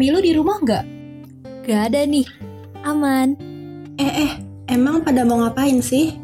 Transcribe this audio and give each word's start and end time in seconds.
Mami 0.00 0.16
lu 0.16 0.24
di 0.24 0.32
rumah 0.32 0.56
nggak? 0.64 0.84
Gak 1.68 1.92
ada 1.92 2.08
nih. 2.08 2.24
Aman. 2.88 3.36
Eh 4.00 4.12
eh, 4.24 4.32
emang 4.64 5.04
pada 5.04 5.28
mau 5.28 5.44
ngapain 5.44 5.76
sih? 5.84 6.16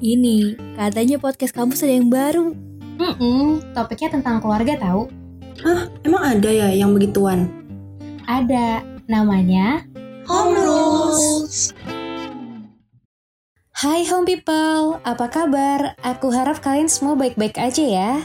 Ini, 0.00 0.56
katanya 0.72 1.20
podcast 1.20 1.52
kampus 1.52 1.84
ada 1.84 2.00
yang 2.00 2.08
baru. 2.08 2.56
Hmm, 2.96 3.60
topiknya 3.76 4.08
tentang 4.16 4.40
keluarga 4.40 4.80
tahu. 4.80 5.12
Hah, 5.60 5.92
emang 6.00 6.24
ada 6.24 6.48
ya 6.48 6.72
yang 6.72 6.96
begituan? 6.96 7.52
Ada, 8.24 8.80
namanya 9.04 9.84
Home 10.24 10.56
Rules. 10.56 11.76
Hai 13.76 14.08
home 14.08 14.24
people, 14.24 14.96
apa 15.04 15.28
kabar? 15.28 15.92
Aku 16.00 16.32
harap 16.32 16.64
kalian 16.64 16.88
semua 16.88 17.12
baik-baik 17.20 17.60
aja 17.60 17.84
ya. 17.84 18.24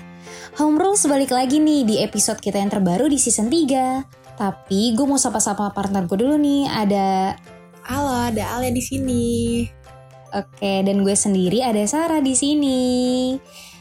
Home 0.55 0.79
Rules 0.79 1.03
balik 1.03 1.35
lagi 1.35 1.59
nih 1.59 1.83
di 1.83 1.95
episode 1.99 2.39
kita 2.39 2.63
yang 2.63 2.71
terbaru 2.71 3.11
di 3.11 3.19
season 3.19 3.51
3. 3.51 4.18
Tapi 4.39 4.95
gue 4.95 5.03
mau 5.03 5.19
sapa-sapa 5.19 5.75
partner 5.75 6.07
gue 6.07 6.15
dulu 6.15 6.39
nih, 6.39 6.71
ada 6.71 7.35
Halo, 7.83 8.31
ada 8.31 8.55
Alia 8.55 8.71
di 8.71 8.79
sini. 8.79 9.65
Oke, 10.29 10.85
dan 10.85 11.01
gue 11.01 11.15
sendiri 11.17 11.59
ada 11.65 11.81
Sarah 11.89 12.21
di 12.21 12.37
sini. 12.37 12.79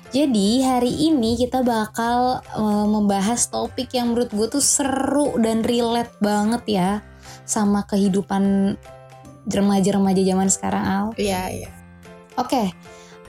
Jadi 0.08 0.64
hari 0.64 1.12
ini 1.12 1.36
kita 1.36 1.60
bakal 1.60 2.40
uh, 2.56 2.86
membahas 2.88 3.52
topik 3.52 3.92
yang 3.92 4.16
menurut 4.16 4.32
gue 4.32 4.48
tuh 4.48 4.64
seru 4.64 5.36
dan 5.36 5.60
relate 5.60 6.16
banget 6.24 6.62
ya 6.64 6.90
sama 7.44 7.84
kehidupan 7.84 8.74
remaja-remaja 9.44 10.22
zaman 10.24 10.48
sekarang 10.48 10.84
Al. 10.88 11.06
Iya, 11.20 11.42
iya. 11.52 11.70
Oke, 12.40 12.72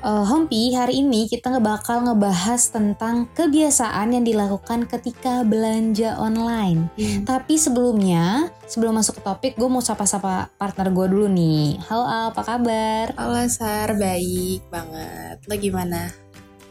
uh, 0.04 0.26
Hompi 0.26 0.72
hari 0.76 1.04
ini 1.04 1.28
kita 1.28 1.52
bakal 1.60 2.08
ngebahas 2.08 2.72
tentang 2.72 3.28
kebiasaan 3.36 4.16
yang 4.16 4.24
dilakukan 4.26 4.88
ketika 4.88 5.44
belanja 5.44 6.16
online. 6.20 6.92
Hmm. 6.96 7.24
Tapi 7.28 7.60
sebelumnya, 7.60 8.52
sebelum 8.68 9.00
masuk 9.00 9.20
ke 9.20 9.22
topik, 9.24 9.54
gue 9.60 9.70
mau 9.70 9.84
sapa-sapa 9.84 10.52
partner 10.56 10.92
gue 10.92 11.06
dulu 11.10 11.28
nih. 11.32 11.80
Halo 11.88 12.06
Al, 12.06 12.26
apa 12.32 12.42
kabar? 12.44 13.06
Halo 13.16 13.44
Sar, 13.52 13.96
baik 13.96 14.64
banget. 14.72 15.38
Lo 15.48 15.56
gimana? 15.60 16.12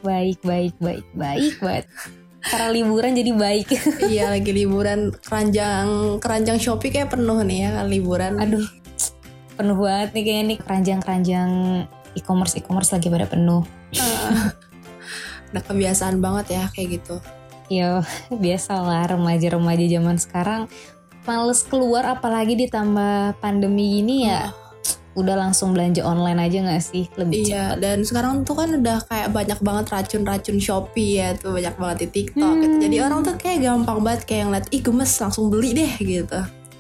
Baik, 0.01 0.39
baik, 0.47 0.75
baik, 0.79 1.07
baik 1.13 1.55
banget. 1.59 1.87
Karena 2.39 2.71
liburan 2.71 3.13
jadi 3.19 3.33
baik. 3.35 3.69
iya, 4.13 4.31
lagi 4.31 4.55
liburan 4.55 5.11
keranjang 5.11 6.17
keranjang 6.23 6.57
Shopee 6.57 6.95
kayak 6.95 7.13
penuh 7.13 7.43
nih 7.43 7.67
ya 7.67 7.71
kan 7.83 7.87
liburan. 7.91 8.39
Aduh, 8.39 8.65
penuh 9.59 9.75
banget 9.75 10.15
nih 10.15 10.23
kayaknya 10.23 10.45
nih 10.47 10.59
keranjang-keranjang 10.63 11.51
e-commerce 12.15 12.57
e-commerce 12.57 12.91
lagi 12.91 13.09
pada 13.09 13.25
penuh. 13.25 13.63
Ah. 13.97 14.53
Udah 15.49 15.63
kebiasaan 15.65 16.21
banget 16.21 16.57
ya 16.57 16.65
kayak 16.71 17.01
gitu. 17.01 17.17
Yo, 17.69 18.01
biasalah 18.45 19.11
remaja-remaja 19.11 19.85
zaman 19.91 20.17
sekarang 20.17 20.63
males 21.25 21.61
keluar 21.61 22.09
apalagi 22.09 22.57
ditambah 22.57 23.37
pandemi 23.39 24.01
gini 24.01 24.29
ya. 24.29 24.49
Udah 25.13 25.35
langsung 25.35 25.75
belanja 25.75 26.01
online 26.01 26.39
aja 26.39 26.63
gak 26.63 26.79
sih? 26.81 27.11
Lebih 27.13 27.43
Iya, 27.43 27.75
cepat. 27.75 27.83
dan 27.83 27.99
sekarang 28.07 28.35
tuh 28.47 28.55
kan 28.55 28.71
udah 28.71 29.03
kayak 29.03 29.29
banyak 29.35 29.59
banget 29.59 29.85
racun-racun 29.91 30.57
Shopee 30.57 31.19
ya 31.19 31.35
tuh 31.35 31.53
banyak 31.53 31.75
banget 31.75 31.97
di 31.99 32.09
TikTok 32.15 32.39
Hmm. 32.49 32.63
gitu. 32.63 32.75
Jadi 32.87 32.97
orang 33.03 33.21
tuh 33.21 33.35
kayak 33.35 33.59
gampang 33.61 33.99
banget 34.01 34.23
kayak 34.25 34.45
ngeliat, 34.47 34.67
ih 34.71 34.79
gemes 34.79 35.11
langsung 35.19 35.51
beli 35.51 35.75
deh 35.75 35.93
gitu. 35.99 36.39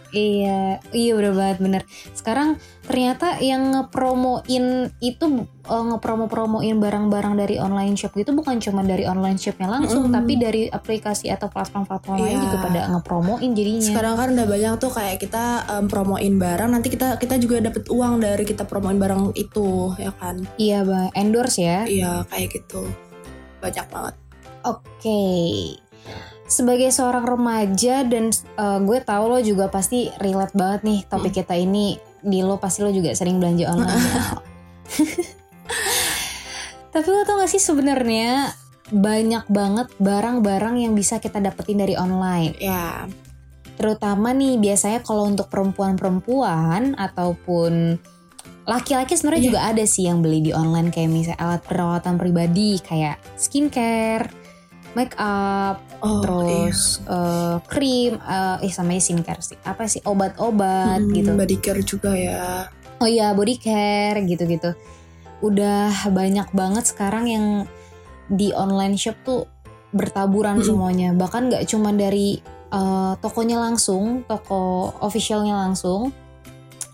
Iya, 0.08 0.80
iya 0.90 1.12
udah 1.12 1.32
banget 1.36 1.58
bener. 1.60 1.82
Sekarang 2.16 2.56
ternyata 2.88 3.36
yang 3.44 3.76
ngepromoin 3.76 4.88
itu 4.98 5.24
eh, 5.68 5.84
ngepromo-promoin 5.92 6.80
barang-barang 6.80 7.36
dari 7.36 7.60
online 7.60 7.92
shop 7.92 8.16
gitu 8.16 8.32
bukan 8.32 8.56
cuma 8.56 8.80
dari 8.80 9.04
online 9.04 9.36
shopnya 9.36 9.68
langsung, 9.68 10.08
Mm-mm. 10.08 10.16
tapi 10.16 10.32
dari 10.40 10.62
aplikasi 10.64 11.28
atau 11.28 11.52
platform-platform 11.52 12.16
lain 12.16 12.40
Iya. 12.40 12.44
juga 12.48 12.56
pada 12.64 12.80
ngepromoin 12.88 13.50
jadinya. 13.52 13.84
Sekarang 13.84 14.14
kan 14.16 14.28
udah 14.32 14.46
banyak 14.48 14.72
tuh 14.80 14.92
kayak 14.92 15.16
kita 15.20 15.44
em, 15.68 15.84
promoin 15.86 16.34
barang, 16.40 16.70
nanti 16.72 16.88
kita 16.88 17.20
kita 17.20 17.36
juga 17.36 17.60
dapet 17.60 17.84
uang 17.92 18.24
dari 18.24 18.44
kita 18.48 18.64
promoin 18.64 18.96
barang 18.96 19.36
itu, 19.36 19.92
ya 20.00 20.12
kan? 20.16 20.40
Iya, 20.56 20.88
bang, 20.88 21.12
endorse 21.12 21.60
ya. 21.60 21.84
Iya 21.84 22.24
kayak 22.24 22.48
gitu, 22.56 22.88
banyak 23.60 23.84
banget. 23.92 24.14
Oke. 24.64 25.20
Sebagai 26.48 26.88
seorang 26.88 27.28
remaja 27.28 28.02
dan 28.08 28.32
eh, 28.32 28.80
gue 28.80 28.98
tahu 29.04 29.24
lo 29.28 29.38
juga 29.44 29.68
pasti 29.68 30.08
relate 30.18 30.56
banget 30.56 30.80
nih 30.82 30.98
topik 31.06 31.36
kita 31.36 31.54
ini 31.54 32.00
di 32.18 32.40
lo 32.40 32.56
pasti 32.56 32.82
lo 32.82 32.90
juga 32.90 33.12
sering 33.12 33.38
belanja 33.38 33.68
online. 33.68 34.02
ya. 34.02 34.22
Tapi 36.96 37.06
lo 37.06 37.22
tau 37.22 37.38
gak 37.38 37.52
sih 37.52 37.60
sebenarnya 37.60 38.56
banyak 38.88 39.44
banget 39.52 39.92
barang-barang 40.00 40.80
yang 40.80 40.96
bisa 40.96 41.20
kita 41.20 41.38
dapetin 41.38 41.84
dari 41.84 41.94
online. 41.94 42.56
Ya, 42.56 43.04
Terutama 43.78 44.34
nih 44.34 44.58
biasanya 44.58 45.06
kalau 45.06 45.30
untuk 45.30 45.46
perempuan-perempuan 45.54 46.98
ataupun 46.98 47.94
laki-laki 48.66 49.14
sebenarnya 49.14 49.42
Iya. 49.46 49.48
juga 49.54 49.60
ada 49.70 49.84
sih 49.86 50.10
yang 50.10 50.18
beli 50.18 50.42
di 50.42 50.50
online 50.50 50.90
kayak 50.90 51.08
misalnya 51.08 51.38
alat 51.38 51.62
perawatan 51.62 52.18
pribadi 52.18 52.82
kayak 52.82 53.22
skincare, 53.38 54.26
make 54.98 55.14
up, 55.14 55.78
oh 56.04 56.22
terus 56.22 57.02
eh, 57.06 57.56
krim, 57.66 58.18
eh 58.18 58.56
eh 58.64 58.72
sama 58.72 58.94
skincare 58.98 59.42
sih. 59.42 59.58
Apa 59.62 59.86
sih 59.90 60.02
obat-obat 60.06 61.02
Hmm, 61.02 61.14
gitu. 61.14 61.34
Body 61.34 61.56
care 61.58 61.82
juga 61.82 62.12
ya. 62.14 62.66
Oh 62.98 63.06
iya 63.06 63.30
body 63.34 63.56
care 63.62 64.18
gitu-gitu. 64.26 64.74
Udah 65.38 66.10
banyak 66.10 66.50
banget 66.50 66.90
sekarang 66.90 67.30
yang 67.30 67.46
di 68.26 68.50
online 68.52 68.98
shop 68.98 69.16
tuh 69.22 69.46
bertaburan 69.94 70.60
Mm-mm. 70.60 70.66
semuanya. 70.66 71.08
Bahkan 71.14 71.48
nggak 71.48 71.64
cuma 71.70 71.94
dari 71.94 72.42
eh, 72.68 73.12
tokonya 73.22 73.62
langsung, 73.62 74.26
toko 74.26 74.92
officialnya 75.00 75.56
langsung, 75.56 76.10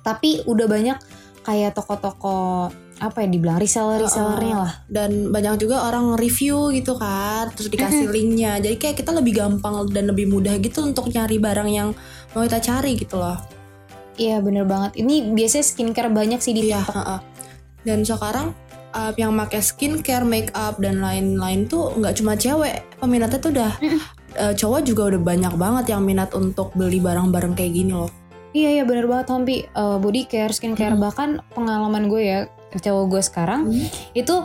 tapi 0.05 0.45
udah 0.45 0.67
banyak 0.69 0.99
kayak 1.45 1.77
toko-toko 1.77 2.69
apa 3.03 3.22
ya 3.22 3.28
dibilang 3.28 3.59
reseller-resellernya 3.59 4.56
lah. 4.56 4.72
Dan 4.87 5.34
banyak 5.34 5.66
juga 5.66 5.87
orang 5.87 6.15
review 6.15 6.71
gitu 6.71 6.94
kan, 6.94 7.50
terus 7.50 7.66
dikasih 7.66 8.06
linknya. 8.06 8.62
Jadi 8.62 8.77
kayak 8.78 8.97
kita 9.03 9.10
lebih 9.10 9.34
gampang 9.34 9.91
dan 9.91 10.06
lebih 10.06 10.31
mudah 10.31 10.55
gitu 10.62 10.87
untuk 10.87 11.10
nyari 11.10 11.43
barang 11.43 11.69
yang 11.69 11.91
mau 12.32 12.47
kita 12.47 12.62
cari 12.62 12.94
gitu 12.94 13.19
loh. 13.19 13.38
Iya 14.15 14.38
bener 14.38 14.62
banget. 14.62 14.94
Ini 14.94 15.34
biasanya 15.34 15.65
skincare 15.66 16.10
banyak 16.10 16.38
sih 16.38 16.55
di 16.55 16.71
Iya, 16.71 16.87
TikTok. 16.87 16.94
heeh. 16.94 17.21
Dan 17.82 17.99
sekarang 18.06 18.47
uh, 18.94 19.11
yang 19.19 19.34
pakai 19.34 19.59
skincare, 19.59 20.22
make 20.22 20.55
up 20.55 20.78
dan 20.78 21.03
lain-lain 21.03 21.66
tuh 21.66 21.91
nggak 21.99 22.15
cuma 22.22 22.38
cewek, 22.38 22.78
peminatnya 23.03 23.43
tuh 23.43 23.50
udah 23.50 23.72
uh, 24.38 24.55
cowok 24.55 24.81
juga 24.87 25.03
udah 25.11 25.21
banyak 25.21 25.55
banget 25.59 25.84
yang 25.99 26.06
minat 26.06 26.31
untuk 26.31 26.71
beli 26.78 27.03
barang-barang 27.03 27.59
kayak 27.59 27.75
gini 27.75 27.91
loh. 27.91 28.09
Iya 28.55 28.71
iya 28.71 28.84
bener 28.87 29.11
banget 29.11 29.26
Tompi. 29.34 29.66
Eh, 29.66 29.97
body 29.99 30.31
care, 30.31 30.55
skincare 30.55 30.94
Mm. 30.94 31.03
bahkan 31.03 31.43
pengalaman 31.59 32.06
gue 32.06 32.22
ya 32.22 32.38
cowok 32.77 33.05
gue 33.09 33.23
sekarang 33.23 33.61
Hmm. 33.67 33.87
itu 34.12 34.37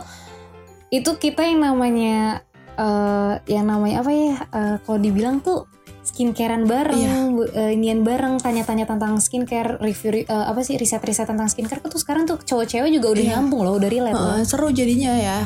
itu 0.90 1.10
kita 1.14 1.42
yang 1.42 1.62
namanya 1.64 2.42
eh 2.72 3.34
yang 3.46 3.64
namanya 3.64 4.00
apa 4.00 4.10
ya 4.10 4.34
eh, 4.40 4.76
kalau 4.80 4.98
dibilang 4.98 5.38
tuh 5.38 5.68
skincarean 6.00 6.64
bareng, 6.64 6.96
Iya. 6.96 7.14
bu- 7.30 7.52
eh, 7.52 7.70
inian 7.70 8.00
bareng, 8.00 8.40
tanya-tanya 8.40 8.82
tentang 8.84 9.20
skincare, 9.20 9.78
review 9.78 10.10
eh, 10.18 10.26
apa 10.26 10.58
sih 10.60 10.74
riset-riset 10.74 11.28
tentang 11.28 11.46
skincare 11.46 11.78
tuh 11.78 11.92
sekarang 11.94 12.24
tuh 12.24 12.40
cowok-cewek 12.40 12.88
juga 12.90 13.12
udah 13.12 13.20
Iya. 13.22 13.30
nyambung 13.36 13.62
loh, 13.62 13.76
udah 13.76 13.86
relate 13.86 14.16
loh. 14.16 14.32
Heeh, 14.34 14.42
seru 14.42 14.68
jadinya 14.70 15.12
ya. 15.12 15.38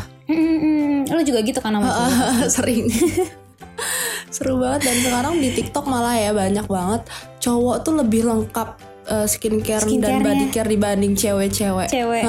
Lo 1.07 1.21
juga 1.21 1.43
gitu 1.43 1.59
kan 1.59 1.75
sama 1.75 1.85
cowok? 1.85 2.07
Heeh, 2.07 2.37
Sering. 2.55 2.85
seru 4.31 4.57
banget 4.57 4.81
dan 4.85 4.97
sekarang 5.01 5.35
di 5.37 5.51
TikTok 5.53 5.85
malah 5.85 6.15
ya 6.15 6.31
banyak 6.33 6.67
banget 6.67 7.03
cowok 7.39 7.77
tuh 7.83 7.95
lebih 7.97 8.25
lengkap 8.25 8.69
uh, 9.07 9.25
skincare 9.25 9.81
dan 9.81 9.89
Skincare-nya. 9.91 10.25
body 10.25 10.47
care 10.49 10.67
dibanding 10.67 11.15
cewek-cewek. 11.15 11.89
Cewek. 11.89 12.23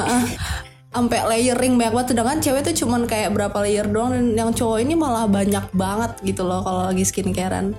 Sampai 0.88 1.20
layering 1.22 1.76
banyak 1.76 1.92
banget 1.92 2.08
sedangkan 2.10 2.40
cewek 2.40 2.62
tuh 2.64 2.76
cuman 2.78 3.04
kayak 3.04 3.30
berapa 3.30 3.58
layer 3.60 3.84
doang 3.84 4.12
dan 4.12 4.26
yang 4.32 4.52
cowok 4.52 4.80
ini 4.80 4.96
malah 4.96 5.28
banyak 5.28 5.68
banget 5.72 6.16
gitu 6.24 6.42
loh 6.42 6.60
kalau 6.60 6.88
lagi 6.88 7.04
skincarean 7.04 7.76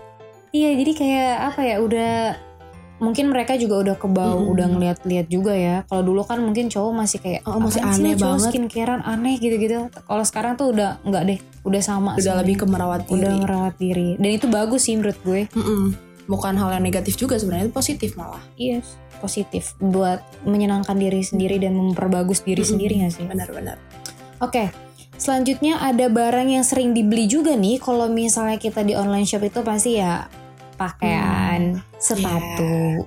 Iya, 0.50 0.72
jadi 0.74 0.92
kayak 0.92 1.32
apa 1.46 1.60
ya? 1.62 1.76
Udah 1.78 2.36
mungkin 2.96 3.28
mereka 3.28 3.56
juga 3.56 3.76
udah 3.78 3.96
kebau, 3.96 4.36
Mm-mm. 4.38 4.52
udah 4.52 4.66
ngeliat-liat 4.70 5.28
juga 5.28 5.52
ya. 5.52 5.84
Kalau 5.84 6.00
dulu 6.02 6.24
kan 6.24 6.40
mungkin 6.40 6.68
cowok 6.68 6.92
masih 6.94 7.18
kayak 7.20 7.40
Oh, 7.44 7.56
masih 7.56 7.80
"Apaan 7.80 7.92
sih 7.92 8.00
aneh 8.02 8.14
cowok 8.14 8.28
banget." 8.30 8.50
skincarean 8.52 9.02
aneh 9.02 9.34
gitu-gitu. 9.36 9.76
Kalau 9.98 10.20
sekarang 10.22 10.52
tuh 10.54 10.72
udah 10.72 10.96
enggak 11.02 11.22
deh, 11.26 11.38
udah 11.62 11.82
sama. 11.82 12.10
udah 12.10 12.20
semuanya. 12.22 12.40
lebih 12.40 12.54
ke 12.56 12.66
merawat 12.66 13.00
udah 13.02 13.16
diri 13.18 13.36
merawat 13.38 13.74
diri. 13.76 14.08
Dan 14.16 14.30
itu 14.30 14.46
bagus 14.46 14.80
sih 14.82 14.94
menurut 14.94 15.18
gue. 15.22 15.40
Mm-mm. 15.52 15.84
Bukan 16.26 16.54
hal 16.58 16.74
yang 16.74 16.84
negatif 16.84 17.14
juga 17.16 17.38
sebenarnya 17.38 17.70
itu 17.70 17.74
positif 17.74 18.10
malah 18.14 18.42
Iya, 18.54 18.82
positif 19.18 19.74
buat 19.78 20.20
menyenangkan 20.44 20.94
diri 20.94 21.22
sendiri 21.22 21.56
dan 21.56 21.74
memperbagus 21.74 22.42
diri 22.42 22.62
Mm-mm. 22.62 22.72
sendiri 22.76 22.94
gak 23.06 23.12
sih? 23.16 23.24
benar-benar 23.24 23.78
Oke. 24.38 24.68
Selanjutnya 25.16 25.80
ada 25.80 26.12
barang 26.12 26.52
yang 26.52 26.60
sering 26.60 26.92
dibeli 26.92 27.24
juga 27.24 27.56
nih 27.56 27.80
kalau 27.80 28.04
misalnya 28.04 28.60
kita 28.60 28.84
di 28.84 28.92
online 28.92 29.24
shop 29.24 29.48
itu 29.48 29.64
pasti 29.64 29.96
ya 29.96 30.28
pakaian, 30.76 31.80
sepatu, 31.96 33.00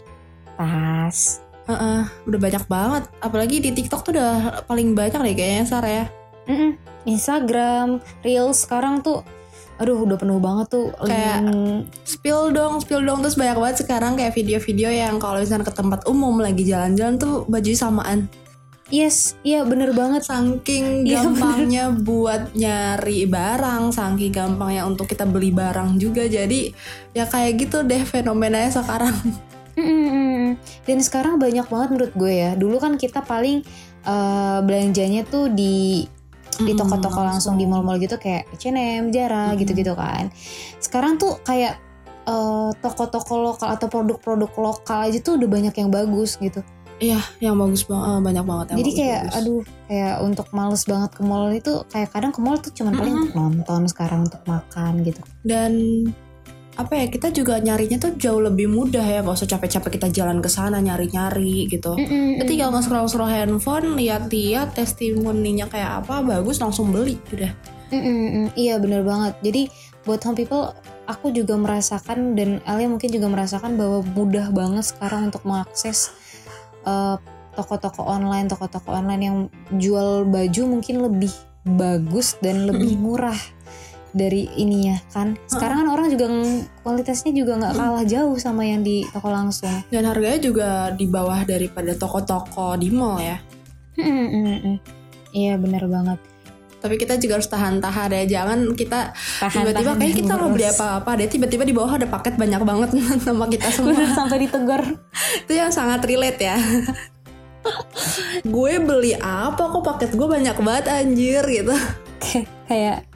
tas. 0.58 1.38
Heeh, 1.70 2.02
udah 2.26 2.40
banyak 2.42 2.66
banget 2.66 3.04
apalagi 3.22 3.62
di 3.62 3.70
TikTok 3.70 4.02
tuh 4.02 4.18
udah 4.18 4.66
paling 4.66 4.98
banyak 4.98 5.22
deh 5.22 5.36
kayaknya 5.38 5.64
Sar 5.70 5.86
ya 5.86 6.10
Mm-mm. 6.50 6.82
Instagram, 7.06 8.02
Reels 8.26 8.66
sekarang 8.66 9.06
tuh 9.06 9.22
aduh 9.80 10.04
udah 10.04 10.20
penuh 10.20 10.38
banget 10.38 10.68
tuh 10.70 10.92
Kayak- 11.00 11.48
link- 11.48 11.88
spill 12.04 12.52
dong 12.52 12.84
spill 12.84 13.00
dong. 13.02 13.24
Terus 13.24 13.40
banyak 13.40 13.56
banget 13.56 13.78
sekarang 13.82 14.20
kayak 14.20 14.36
video-video 14.36 14.92
yang 14.92 15.16
kalau 15.18 15.40
misalnya 15.40 15.64
ke 15.64 15.72
tempat 15.72 16.04
umum 16.06 16.36
lagi 16.38 16.68
jalan-jalan 16.68 17.16
tuh 17.16 17.48
baju 17.48 17.72
samaan. 17.72 18.28
Yes 18.90 19.38
iya 19.46 19.62
bener 19.64 19.94
banget. 19.94 20.26
Saking 20.26 21.06
Iya, 21.06 21.22
gampangnya 21.24 21.94
buat 21.94 22.52
nyari 22.54 23.24
barang 23.24 23.94
saking 23.94 24.34
gampangnya 24.34 24.84
untuk 24.84 25.06
kita 25.06 25.24
beli 25.24 25.54
barang 25.54 25.96
juga. 25.96 26.26
Jadi 26.26 26.74
ya 27.14 27.24
kayak 27.24 27.54
gitu 27.56 27.86
deh 27.86 28.02
fenomenanya 28.04 28.74
sekarang. 28.76 29.16
Mm-mm. 29.80 30.60
dan 30.84 31.00
sekarang 31.00 31.40
banyak 31.40 31.64
banget 31.70 31.90
menurut 31.94 32.14
gue 32.14 32.34
ya. 32.34 32.52
Dulu 32.52 32.84
kan 32.84 33.00
kita 33.00 33.24
paling 33.24 33.64
eh, 34.04 34.60
belanjanya 34.60 35.24
tuh 35.24 35.48
di 35.48 36.04
di 36.60 36.76
toko-toko 36.76 37.24
langsung 37.24 37.56
di 37.56 37.64
mall-mall 37.64 37.96
gitu 37.98 38.20
kayak 38.20 38.52
H&M, 38.54 39.10
Zara 39.10 39.52
Mm-mm. 39.52 39.60
gitu-gitu 39.64 39.96
kan. 39.96 40.28
Sekarang 40.78 41.16
tuh 41.16 41.40
kayak 41.42 41.80
eh, 42.24 42.70
toko-toko 42.78 43.34
lokal 43.40 43.74
atau 43.74 43.88
produk-produk 43.88 44.52
lokal 44.56 45.08
aja 45.08 45.18
tuh 45.20 45.40
udah 45.40 45.48
banyak 45.48 45.74
yang 45.74 45.90
bagus 45.90 46.36
gitu. 46.38 46.60
Iya, 47.00 47.24
yang 47.40 47.56
bagus 47.56 47.88
banget, 47.88 48.20
banyak 48.28 48.44
banget 48.44 48.66
yang 48.76 48.78
Jadi 48.84 48.92
bagus, 48.92 49.00
kayak 49.00 49.22
bagus. 49.24 49.36
aduh 49.40 49.62
kayak 49.88 50.16
untuk 50.20 50.48
males 50.52 50.84
banget 50.84 51.12
ke 51.16 51.22
mall 51.24 51.48
itu 51.48 51.74
kayak 51.88 52.10
kadang 52.12 52.32
ke 52.36 52.40
mall 52.44 52.58
tuh 52.60 52.72
cuman 52.76 52.94
paling 52.94 53.14
Mm-mm. 53.16 53.24
untuk 53.32 53.36
nonton 53.40 53.82
sekarang 53.88 54.20
untuk 54.28 54.44
makan 54.44 54.94
gitu. 55.08 55.22
Dan 55.48 55.72
apa 56.80 56.96
ya 56.96 57.12
kita 57.12 57.36
juga 57.36 57.60
nyarinya 57.60 58.00
tuh 58.00 58.16
jauh 58.16 58.40
lebih 58.40 58.72
mudah 58.72 59.04
ya, 59.04 59.20
gak 59.20 59.36
usah 59.36 59.52
capek-capek 59.52 60.00
kita 60.00 60.08
jalan 60.16 60.40
ke 60.40 60.48
sana 60.48 60.80
nyari-nyari 60.80 61.68
gitu. 61.68 62.00
Mm-mm. 62.00 62.40
Kita 62.40 62.48
tinggal 62.48 62.72
nge-scroll-scroll 62.72 63.28
handphone, 63.28 64.00
lihat-lihat 64.00 64.80
testimoninya 64.80 65.68
kayak 65.68 66.08
apa, 66.08 66.24
bagus 66.24 66.64
langsung 66.64 66.96
beli 66.96 67.20
udah. 67.36 67.52
Mm-mm, 67.92 68.56
Iya 68.56 68.80
bener 68.80 69.04
banget. 69.04 69.36
Jadi 69.44 69.68
buat 70.08 70.24
home 70.24 70.40
people 70.40 70.72
aku 71.04 71.36
juga 71.36 71.60
merasakan 71.60 72.40
dan 72.40 72.64
Alia 72.64 72.88
mungkin 72.88 73.12
juga 73.12 73.28
merasakan 73.28 73.76
bahwa 73.76 74.00
mudah 74.16 74.48
banget 74.56 74.96
sekarang 74.96 75.34
untuk 75.34 75.44
mengakses 75.44 76.16
uh, 76.88 77.20
toko-toko 77.60 78.08
online, 78.08 78.48
toko-toko 78.48 78.96
online 78.96 79.24
yang 79.26 79.38
jual 79.76 80.24
baju 80.24 80.80
mungkin 80.80 81.04
lebih 81.04 81.34
bagus 81.68 82.40
dan 82.40 82.64
lebih 82.72 82.96
murah 82.96 83.36
dari 84.14 84.50
ininya 84.58 84.98
kan. 85.14 85.38
Sekarang 85.46 85.86
kan 85.86 85.90
orang 85.90 86.08
juga 86.14 86.26
kualitasnya 86.82 87.32
juga 87.34 87.60
nggak 87.60 87.74
kalah 87.78 88.06
jauh 88.06 88.36
sama 88.42 88.66
yang 88.66 88.82
di 88.82 89.06
toko 89.10 89.30
langsung. 89.30 89.74
Dan 89.90 90.06
harganya 90.10 90.40
juga 90.42 90.70
di 90.94 91.06
bawah 91.06 91.46
daripada 91.46 91.94
toko-toko 91.94 92.76
di 92.80 92.90
mall 92.90 93.22
ya. 93.22 93.38
Iya 95.34 95.62
bener 95.62 95.86
banget. 95.86 96.20
Tapi 96.80 96.96
kita 96.96 97.20
juga 97.20 97.36
harus 97.36 97.52
tahan-tahan 97.52 98.10
ya, 98.16 98.40
jangan 98.40 98.72
kita 98.72 99.12
tiba-tiba 99.52 100.00
kayak 100.00 100.16
kita 100.16 100.32
nggak 100.40 100.52
beli 100.56 100.68
apa-apa 100.72 101.12
deh, 101.20 101.28
tiba-tiba 101.28 101.64
di 101.68 101.76
bawah 101.76 102.00
ada 102.00 102.08
paket 102.08 102.40
banyak 102.40 102.62
banget 102.64 102.90
sama 103.28 103.52
kita 103.52 103.68
semua. 103.76 103.92
Bener 103.92 104.16
sampai 104.16 104.38
ditegur. 104.48 104.84
Itu 105.44 105.52
yang 105.52 105.76
sangat 105.76 106.08
relate 106.08 106.40
ya. 106.40 106.56
gue 108.56 108.74
beli 108.80 109.20
apa 109.20 109.60
kok 109.60 109.84
paket 109.84 110.16
gue 110.16 110.24
banyak 110.24 110.56
banget 110.64 110.86
anjir 110.88 111.44
gitu. 111.44 111.76
kayak 112.72 113.09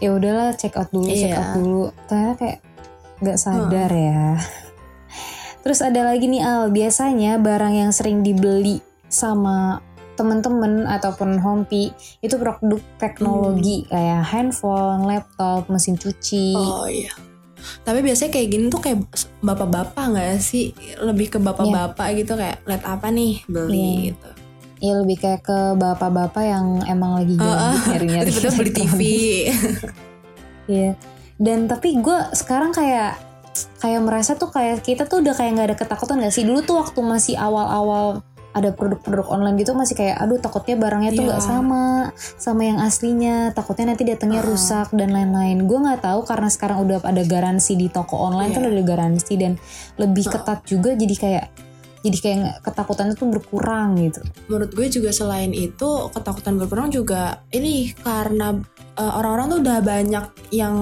ya 0.00 0.10
udahlah 0.10 0.52
check 0.52 0.74
out 0.74 0.88
dulu 0.88 1.06
check 1.06 1.28
Iya. 1.28 1.38
out 1.38 1.50
dulu 1.54 1.82
ternyata 2.04 2.34
kayak 2.36 2.58
nggak 3.20 3.38
sadar 3.38 3.90
ya 3.90 4.40
terus 5.62 5.80
ada 5.80 6.00
lagi 6.02 6.24
nih 6.24 6.40
Al 6.40 6.68
biasanya 6.68 7.36
barang 7.36 7.74
yang 7.74 7.92
sering 7.92 8.20
dibeli 8.20 8.80
sama 9.06 9.84
temen-temen 10.16 10.84
ataupun 10.84 11.36
hompi 11.38 11.92
itu 12.20 12.36
produk 12.36 12.76
teknologi 12.96 13.88
kayak 13.88 14.20
handphone, 14.22 15.08
laptop, 15.08 15.64
mesin 15.66 15.96
cuci. 15.96 16.52
Oh 16.52 16.84
iya. 16.84 17.08
Tapi 17.82 18.04
biasanya 18.04 18.28
kayak 18.28 18.48
gini 18.48 18.64
tuh 18.68 18.80
kayak 18.80 19.00
bapak-bapak 19.40 20.04
nggak 20.12 20.36
sih? 20.36 20.76
Lebih 20.96 21.32
ke 21.32 21.38
bapak-bapak 21.40 22.20
gitu 22.20 22.36
kayak 22.36 22.60
lihat 22.64 22.84
apa 22.84 23.08
nih 23.08 23.40
beli 23.48 23.80
Iya. 23.80 24.00
gitu. 24.12 24.28
Ya 24.80 24.96
lebih 24.96 25.16
kayak 25.16 25.44
ke 25.44 25.58
bapak-bapak 25.76 26.40
yang 26.42 26.66
emang 26.84 27.20
lagi 27.20 27.36
gabut 27.36 27.84
nyari-nyari. 27.86 28.26
Tiba-tiba 28.32 28.52
beli 28.56 28.72
TV. 28.72 29.00
Iya. 30.66 30.90
Dan 31.36 31.66
tapi 31.66 31.96
gue 31.96 32.18
sekarang 32.32 32.72
kayak 32.72 33.16
kayak 33.76 34.00
merasa 34.00 34.34
tuh 34.34 34.48
kayak 34.48 34.80
kita 34.80 35.04
tuh 35.04 35.20
udah 35.20 35.34
kayak 35.34 35.50
nggak 35.52 35.68
ada 35.72 35.76
ketakutan 35.76 36.20
gak 36.20 36.32
sih 36.32 36.46
dulu 36.46 36.62
tuh 36.62 36.78
waktu 36.78 37.00
masih 37.00 37.34
awal-awal 37.34 38.22
ada 38.50 38.70
produk-produk 38.70 39.26
online 39.30 39.56
gitu 39.56 39.74
masih 39.74 39.94
kayak 39.94 40.18
aduh 40.18 40.38
takutnya 40.38 40.74
barangnya 40.74 41.10
tuh 41.12 41.22
Iya. 41.22 41.28
nggak 41.30 41.42
sama 41.42 41.82
sama 42.34 42.62
yang 42.66 42.78
aslinya 42.78 43.54
takutnya 43.54 43.94
nanti 43.94 44.02
datangnya 44.02 44.42
Ah. 44.42 44.48
rusak 44.48 44.90
dan 44.90 45.10
lain-lain 45.10 45.66
gue 45.66 45.78
nggak 45.78 46.02
tahu 46.02 46.26
karena 46.26 46.48
sekarang 46.50 46.78
udah 46.82 46.98
ada 47.02 47.22
garansi 47.22 47.74
di 47.74 47.86
toko 47.86 48.18
online 48.18 48.50
Iya. 48.50 48.56
kan 48.58 48.62
udah 48.66 48.74
ada 48.74 48.86
garansi 48.86 49.32
dan 49.34 49.52
lebih 49.96 50.24
ketat 50.26 50.60
juga 50.66 50.90
jadi 50.94 51.14
kayak 51.14 51.44
jadi 52.00 52.18
kayak 52.18 52.64
ketakutannya 52.64 53.12
tuh 53.12 53.28
berkurang 53.28 54.00
gitu. 54.00 54.24
Menurut 54.48 54.72
gue 54.72 54.86
juga 54.88 55.10
selain 55.12 55.52
itu 55.52 56.08
ketakutan 56.12 56.56
berkurang 56.56 56.88
juga 56.88 57.44
ini 57.52 57.92
karena 58.00 58.56
uh, 58.96 59.12
orang-orang 59.20 59.46
tuh 59.52 59.58
udah 59.60 59.78
banyak 59.84 60.24
yang 60.52 60.76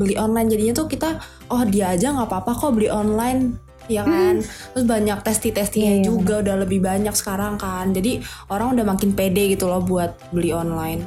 beli 0.00 0.16
online. 0.16 0.48
Jadinya 0.48 0.74
tuh 0.76 0.88
kita 0.88 1.20
oh 1.52 1.62
dia 1.68 1.92
aja 1.92 2.16
nggak 2.16 2.28
apa-apa 2.32 2.52
kok 2.56 2.72
beli 2.72 2.88
online 2.88 3.60
ya 3.92 4.08
kan? 4.08 4.40
Terus 4.72 4.84
banyak 4.88 5.20
testi-testinya 5.20 5.92
Iya, 5.92 6.00
iya, 6.00 6.06
juga 6.08 6.40
udah 6.40 6.56
lebih 6.64 6.80
banyak 6.80 7.12
sekarang 7.12 7.60
kan. 7.60 7.92
Jadi 7.92 8.24
orang 8.48 8.72
udah 8.80 8.84
makin 8.88 9.12
pede 9.12 9.52
gitu 9.52 9.68
loh 9.68 9.84
buat 9.84 10.16
beli 10.32 10.56
online. 10.56 11.04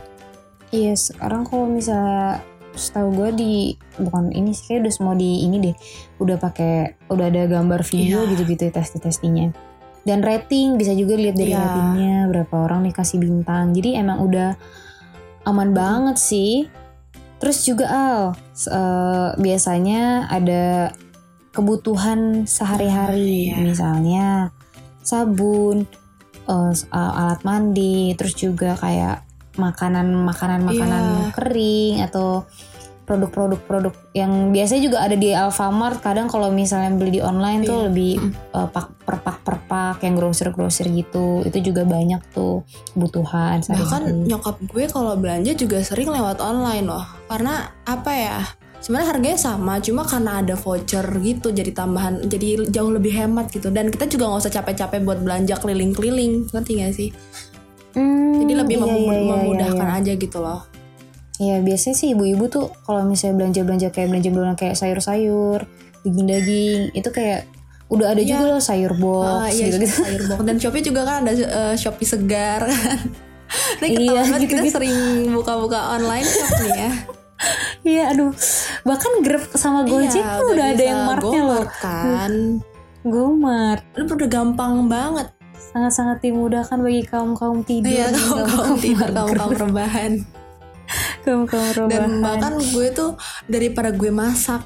Iya 0.70 0.94
sekarang 0.94 1.48
kalau 1.48 1.66
misalnya 1.66 2.44
setahu 2.78 3.10
gue 3.14 3.30
di 3.34 3.52
bukan 3.98 4.32
ini 4.32 4.54
sih 4.54 4.70
kayak 4.70 4.88
udah 4.88 4.94
semua 4.94 5.14
di 5.14 5.44
ini 5.44 5.58
deh 5.60 5.76
udah 6.18 6.38
pakai 6.38 6.74
udah 7.10 7.26
ada 7.28 7.44
gambar 7.46 7.82
video 7.84 8.24
Iya. 8.24 8.30
gitu-gitu 8.32 8.70
testi 8.70 8.98
testinya 8.98 9.52
dan 10.02 10.24
rating 10.24 10.80
bisa 10.80 10.96
juga 10.96 11.20
lihat 11.20 11.36
dari 11.36 11.52
Iya. 11.52 11.60
ratingnya 11.60 12.16
berapa 12.32 12.56
orang 12.56 12.88
nih 12.88 12.96
kasih 12.96 13.20
bintang 13.20 13.76
jadi 13.76 14.00
emang 14.00 14.24
udah 14.24 14.56
aman 15.44 15.76
banget 15.76 16.16
sih 16.16 16.72
terus 17.38 17.62
juga 17.62 17.86
al 17.86 18.22
eh, 18.64 19.30
biasanya 19.36 20.32
ada 20.32 20.96
kebutuhan 21.52 22.48
sehari-hari 22.48 23.52
Iya. 23.52 23.58
misalnya 23.60 24.28
sabun 25.04 25.84
eh, 26.48 26.74
alat 26.96 27.44
mandi 27.44 28.16
terus 28.16 28.32
juga 28.34 28.80
kayak 28.80 29.27
makanan 29.58 30.08
makanan 30.14 30.62
makanan 30.64 31.04
Iya. 31.04 31.30
kering 31.34 31.96
atau 32.06 32.46
produk-produk-produk 33.04 33.96
yang 34.12 34.52
biasanya 34.52 34.82
juga 34.84 34.98
ada 35.00 35.16
di 35.16 35.32
Alfamart 35.32 36.04
kadang 36.04 36.28
kalau 36.28 36.52
misalnya 36.52 36.92
beli 36.92 37.18
di 37.18 37.22
online 37.24 37.64
tuh 37.64 37.80
Iya. 37.80 37.86
lebih 37.88 38.14
Mm. 38.20 38.32
eh, 38.52 38.68
pak 38.68 38.88
per 39.00 39.16
pak 39.24 39.38
per 39.48 39.56
pak 39.64 39.98
yang 40.04 40.20
grocer 40.20 40.52
grocer 40.52 40.92
gitu 40.92 41.40
itu 41.42 41.72
juga 41.72 41.88
banyak 41.88 42.20
tuh 42.36 42.68
kebutuhan 42.92 43.64
bahkan 43.64 44.04
sehari-hari. 44.04 44.28
nyokap 44.28 44.60
gue 44.60 44.86
kalau 44.92 45.16
belanja 45.16 45.56
juga 45.56 45.80
sering 45.80 46.12
lewat 46.12 46.44
online 46.44 46.84
loh 46.84 47.08
karena 47.32 47.72
apa 47.88 48.12
ya 48.12 48.38
sebenarnya 48.78 49.10
harganya 49.10 49.40
sama 49.40 49.80
cuma 49.80 50.04
karena 50.04 50.38
ada 50.38 50.54
voucher 50.54 51.02
gitu 51.24 51.50
jadi 51.50 51.72
tambahan 51.74 52.22
jadi 52.24 52.68
jauh 52.68 52.92
lebih 52.92 53.10
hemat 53.10 53.50
gitu 53.50 53.72
dan 53.72 53.88
kita 53.88 54.06
juga 54.06 54.30
nggak 54.30 54.42
usah 54.44 54.54
capek-capek 54.54 55.02
buat 55.02 55.18
belanja 55.18 55.58
keliling-keliling 55.58 56.52
ngerti 56.52 56.72
gak 56.78 56.94
sih 56.94 57.10
Hmm, 57.98 58.38
jadi 58.38 58.54
lebih 58.56 58.76
iya, 58.76 58.84
memu- 58.84 59.02
iya, 59.04 59.16
iya, 59.16 59.26
memudahkan 59.34 59.88
iya. 59.90 59.98
aja 59.98 60.14
gitu 60.16 60.38
loh 60.38 60.62
Iya 61.38 61.62
biasanya 61.62 61.96
sih 61.96 62.08
ibu-ibu 62.12 62.46
tuh 62.48 62.66
kalau 62.82 63.02
misalnya 63.04 63.38
belanja-belanja 63.40 63.90
kayak 63.90 64.10
belanja-belanja 64.10 64.56
kayak 64.56 64.74
sayur-sayur, 64.74 65.70
daging-daging 66.02 66.90
itu 66.92 67.10
kayak 67.12 67.46
udah 67.88 68.10
ada 68.10 68.20
Iya. 68.20 68.30
juga 68.32 68.44
loh 68.48 68.58
sayur 68.60 68.94
box 68.94 69.26
Ah, 69.28 69.48
iya, 69.48 69.66
gitu-gitu. 69.68 70.02
sayur 70.04 70.24
box 70.28 70.40
dan 70.42 70.56
Shopee 70.58 70.82
juga 70.82 71.02
kan 71.04 71.22
ada 71.22 71.32
eh, 71.32 71.76
Shopee 71.76 72.06
segar 72.06 72.62
kan 72.64 73.00
Nah, 73.80 73.88
Iya, 73.88 74.12
banget 74.14 74.40
kita 74.44 74.60
gitu-gitu. 74.60 74.76
sering 74.76 74.98
buka-buka 75.32 75.80
online 75.94 76.26
shop 76.26 76.52
nih 76.58 76.74
ya. 76.76 76.92
Iya 77.88 78.04
aduh 78.12 78.34
bahkan 78.82 79.22
Grab 79.22 79.46
sama 79.54 79.86
Gojek 79.86 80.18
Iya, 80.18 80.42
udah 80.44 80.66
ada 80.68 80.84
yang 80.84 81.02
marknya 81.06 81.42
loh. 81.44 81.64
Kan. 81.78 82.34
Gomart 83.04 83.86
Lu 83.94 84.04
udah 84.04 84.26
gampang 84.28 84.90
banget. 84.90 85.37
Sangat-sangat 85.68 86.18
dimudahkan 86.20 86.78
bagi 86.78 87.04
kaum-kaum 87.04 87.62
tidur. 87.62 87.90
Iya, 87.90 88.10
nih, 88.10 88.18
kaum 88.18 88.28
kaum 88.30 88.46
kaum-kaum 88.46 88.78
tidur, 88.80 89.08
kaum 89.08 89.28
kaum 89.30 89.50
mager, 89.50 89.60
rebahan. 89.62 90.12
kaum-kaum 91.22 91.66
Dan 91.86 92.02
rebahan. 92.02 92.22
bahkan 92.22 92.54
gue 92.58 92.88
tuh 92.90 93.12
daripada 93.46 93.90
gue 93.92 94.08
masak, 94.10 94.64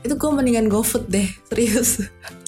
itu 0.00 0.12
gue 0.12 0.30
mendingan 0.30 0.68
GoFood 0.68 1.08
deh, 1.08 1.28
serius. 1.46 2.04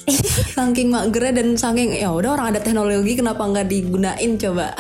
saking 0.55 0.89
magernya 0.89 1.43
dan 1.43 1.49
saking 1.55 1.91
ya 1.93 2.09
udah 2.09 2.31
orang 2.33 2.55
ada 2.55 2.61
teknologi 2.61 3.17
kenapa 3.17 3.43
nggak 3.43 3.67
digunain 3.67 4.33
coba? 4.37 4.71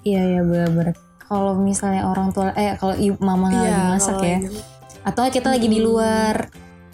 Iya 0.00 0.22
iya 0.22 0.40
benar-benar. 0.40 0.94
Kalau 1.18 1.58
misalnya 1.58 2.06
orang 2.06 2.30
tua 2.30 2.54
eh 2.54 2.72
kalau 2.74 2.94
ibu 2.94 3.18
mama 3.18 3.50
nggak 3.50 3.64
lagi 3.64 3.82
masak 3.90 4.16
ya, 4.20 4.38
ini- 4.38 4.62
atau 5.02 5.26
kita 5.26 5.48
lagi 5.50 5.66
di 5.66 5.76
Hmm. 5.76 5.86
luar 5.86 6.34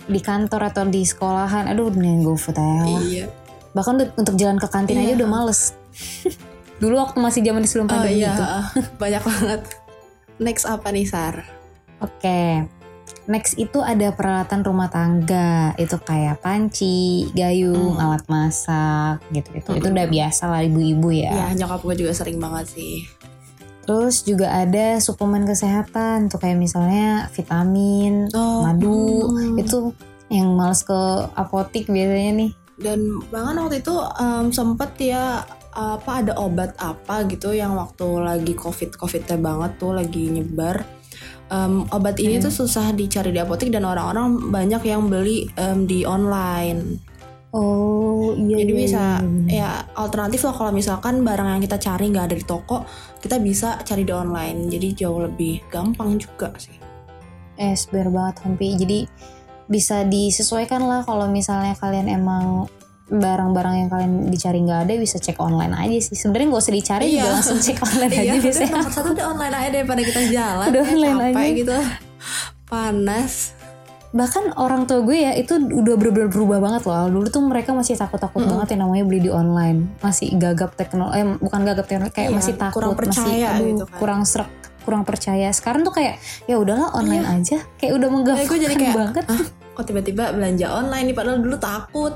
di 0.05 0.21
kantor 0.21 0.61
atau 0.69 0.83
di 0.85 1.03
sekolahan, 1.03 1.65
aduh 1.67 1.89
mendingan 1.89 2.25
GoFood 2.25 2.57
aja. 2.57 2.99
Iya. 2.99 3.27
Bahkan 3.75 4.15
untuk 4.15 4.35
jalan 4.35 4.57
ke 4.57 4.67
kantin 4.67 4.97
aja 4.97 5.13
Iya. 5.13 5.19
udah 5.19 5.29
males. 5.29 5.75
Dulu 6.83 6.95
waktu 6.97 7.19
masih 7.19 7.41
zaman 7.43 7.61
di 7.61 7.69
sebelum 7.69 7.87
Oh 7.87 7.93
pandemi 7.93 8.19
iya, 8.19 8.33
itu. 8.33 8.45
banyak 8.97 9.23
banget. 9.23 9.61
Next 10.37 10.65
apa 10.65 10.91
nih 10.91 11.07
Sar? 11.07 11.47
Oke. 11.99 12.67
Next 13.25 13.57
itu 13.57 13.81
ada 13.81 14.13
peralatan 14.13 14.61
rumah 14.61 14.87
tangga, 14.87 15.73
itu 15.75 15.97
kayak 15.99 16.39
panci, 16.39 17.25
gayung, 17.33 17.97
Hmm. 17.97 18.03
alat 18.05 18.25
masak, 18.27 19.25
gitu-gitu. 19.31 19.73
Itu 19.73 19.87
Hmm. 19.87 19.97
udah 19.97 20.07
biasa 20.07 20.43
lah 20.45 20.61
ibu-ibu 20.61 21.09
ya. 21.11 21.33
Ya 21.33 21.47
nyokap 21.57 21.81
gue 21.83 21.95
juga 21.97 22.13
sering 22.13 22.37
banget 22.37 22.69
sih. 22.71 23.07
Terus 23.85 24.25
juga 24.25 24.49
ada 24.51 24.97
suplemen 24.99 25.45
kesehatan, 25.45 26.29
tuh 26.29 26.37
kayak 26.39 26.57
misalnya 26.57 27.29
vitamin, 27.31 28.29
Oh, 28.31 28.61
madu, 28.63 29.29
hmm. 29.31 29.57
itu 29.59 29.93
yang 30.29 30.53
males 30.53 30.81
ke 30.81 31.01
apotik 31.33 31.87
biasanya 31.87 32.33
nih. 32.35 32.53
Dan 32.75 33.23
bahkan 33.31 33.55
waktu 33.61 33.81
itu 33.81 33.95
em, 34.19 34.51
sempet 34.51 34.91
ya 34.99 35.47
apa 35.75 36.23
ada 36.23 36.39
obat 36.39 36.79
apa 36.79 37.27
gitu 37.27 37.51
yang 37.51 37.75
waktu 37.75 38.07
lagi 38.23 38.55
covid 38.55 38.95
covidnya 38.95 39.39
banget 39.39 39.79
tuh 39.79 39.95
lagi 39.95 40.31
nyebar. 40.31 40.83
Em, 41.51 41.87
obat 41.91 42.19
ini 42.19 42.39
Hmm. 42.41 42.47
tuh 42.49 42.53
susah 42.65 42.91
dicari 42.91 43.31
di 43.31 43.39
apotik 43.39 43.71
dan 43.71 43.87
orang-orang 43.87 44.51
banyak 44.51 44.83
yang 44.87 45.07
beli 45.07 45.47
em, 45.55 45.87
di 45.87 46.03
online. 46.03 46.99
Oh 47.55 48.35
iya. 48.35 48.67
Jadi 48.67 48.73
iya, 48.75 48.81
bisa 48.83 49.05
iya, 49.23 49.31
iya. 49.47 49.55
ya 49.55 49.71
alternatif 49.95 50.43
lah 50.43 50.55
kalau 50.59 50.75
misalkan 50.75 51.23
barang 51.23 51.47
yang 51.55 51.63
kita 51.63 51.79
cari 51.79 52.11
nggak 52.11 52.27
ada 52.27 52.37
di 52.39 52.43
toko, 52.43 52.83
kita 53.23 53.39
bisa 53.39 53.79
cari 53.87 54.03
di 54.03 54.11
online. 54.11 54.67
Jadi 54.67 54.89
jauh 54.99 55.23
lebih 55.23 55.63
gampang 55.71 56.19
juga 56.19 56.51
sih. 56.59 56.75
Eh, 57.55 57.79
bener 57.95 58.11
banget 58.11 58.43
Hompi. 58.43 58.75
Jadi 58.75 58.99
bisa 59.67 60.03
disesuaikan 60.03 60.81
lah 60.81 61.03
kalau 61.03 61.27
misalnya 61.27 61.73
kalian 61.75 62.07
emang 62.07 62.69
barang-barang 63.05 63.75
yang 63.77 63.89
kalian 63.89 64.13
dicari 64.27 64.59
nggak 64.59 64.85
ada 64.85 64.93
bisa 64.97 65.17
cek 65.17 65.37
online 65.37 65.73
aja 65.73 65.99
sih. 66.03 66.15
Sebenarnya 66.15 66.49
nggak 66.51 66.63
usah 66.63 66.75
dicari 66.75 67.05
Iya. 67.07 67.13
juga 67.15 67.29
langsung 67.35 67.59
cek 67.59 67.79
online 67.87 68.13
Iya, 68.13 68.21
aja 68.23 68.39
biasanya. 68.41 68.73
nomor 68.73 68.91
satu 68.91 69.09
udah 69.13 69.27
online 69.29 69.55
aja 69.55 69.69
daripada 69.71 70.01
kita 70.03 70.21
jalan. 70.27 70.67
Udah 70.71 70.85
ya, 70.85 70.95
online 71.11 71.35
aja. 71.37 71.53
gitu. 71.55 71.77
Panas. 72.65 73.33
Bahkan 74.11 74.55
orang 74.55 74.87
tua 74.87 75.03
gue 75.03 75.19
ya 75.19 75.35
itu 75.35 75.59
udah 75.59 75.95
bener-bener 75.97 76.31
berubah 76.31 76.63
banget 76.63 76.83
loh. 76.85 77.11
Dulu 77.11 77.27
tuh 77.29 77.43
mereka 77.43 77.75
masih 77.75 77.93
takut-takut 77.95 78.41
Mm-mm. 78.41 78.53
banget 78.57 78.69
yang 78.73 78.87
namanya 78.87 79.05
beli 79.05 79.21
di 79.21 79.29
online. 79.29 79.91
Masih 79.99 80.31
gagap 80.35 80.73
teknologi, 80.73 81.19
eh 81.19 81.27
bukan 81.35 81.61
gagap 81.63 81.85
teknologi, 81.85 82.15
kayak 82.15 82.31
Iya, 82.31 82.37
masih 82.39 82.55
takut, 82.55 82.79
kurang 82.79 82.95
percaya 82.95 83.27
masih 83.27 83.43
aduh, 83.51 83.67
gitu 83.69 83.85
kan. 83.85 83.99
kurang 83.99 84.21
serak, 84.23 84.51
kurang 84.85 85.03
percaya. 85.03 85.49
Sekarang 85.51 85.83
tuh 85.83 85.91
kayak 85.91 86.21
ya 86.45 86.57
udahlah 86.57 86.93
online 86.93 87.25
Iya. 87.25 87.35
aja. 87.35 87.59
Kayak 87.77 87.93
udah 87.97 88.09
menggampangkan 88.11 88.51
gue 88.51 88.59
jadi 88.61 88.75
kayak 88.77 88.95
banget. 88.95 89.25
"Hah, 89.27 89.45
kok 89.73 89.85
tiba-tiba 89.85 90.25
belanja 90.31 90.67
online 90.71 91.05
nih 91.09 91.17
padahal 91.17 91.39
dulu 91.41 91.57
takut. 91.57 92.15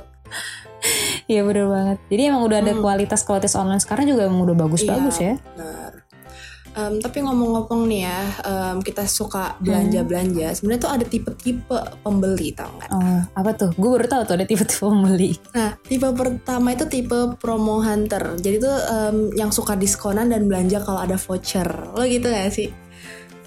Iya 1.26 1.42
bener 1.42 1.66
banget. 1.66 1.98
Jadi 2.06 2.22
emang 2.24 2.42
udah 2.42 2.58
ada 2.58 2.72
Hmm. 2.72 2.80
kualitas-kualitas 2.80 3.52
online 3.52 3.82
sekarang 3.82 4.06
juga 4.06 4.24
emang 4.24 4.46
udah 4.46 4.56
bagus-bagus 4.58 5.16
ya. 5.18 5.34
Benar. 5.52 5.92
Em, 6.78 6.94
tapi 6.96 7.18
ngomong-ngomong 7.20 7.82
nih 7.84 8.00
ya, 8.00 8.18
em, 8.40 8.76
kita 8.78 9.02
suka 9.04 9.58
belanja-belanja. 9.58 10.54
Sebenarnya 10.54 10.78
tuh 10.80 10.92
ada 10.92 11.02
tipe-tipe 11.04 11.74
pembeli 11.98 12.54
tau 12.54 12.70
nggak? 12.70 12.88
Oh, 12.88 13.20
apa 13.34 13.50
tuh? 13.52 13.70
Gue 13.74 13.90
baru 13.92 14.06
tahu 14.06 14.22
tuh 14.24 14.34
ada 14.36 14.46
tipe-tipe 14.46 14.78
pembeli. 14.80 15.34
Nah, 15.50 15.74
tipe 15.80 16.06
pertama 16.12 16.70
itu 16.70 16.86
tipe 16.86 17.18
promo 17.36 17.80
hunter. 17.80 18.38
Jadi 18.38 18.56
tuh 18.58 18.76
em, 18.78 19.16
yang 19.34 19.50
suka 19.50 19.74
diskonan 19.74 20.28
dan 20.28 20.46
belanja 20.46 20.78
kalau 20.78 21.00
ada 21.00 21.18
voucher. 21.18 21.66
Lo 21.90 22.06
gitu 22.06 22.26
gak 22.26 22.54
sih? 22.54 22.70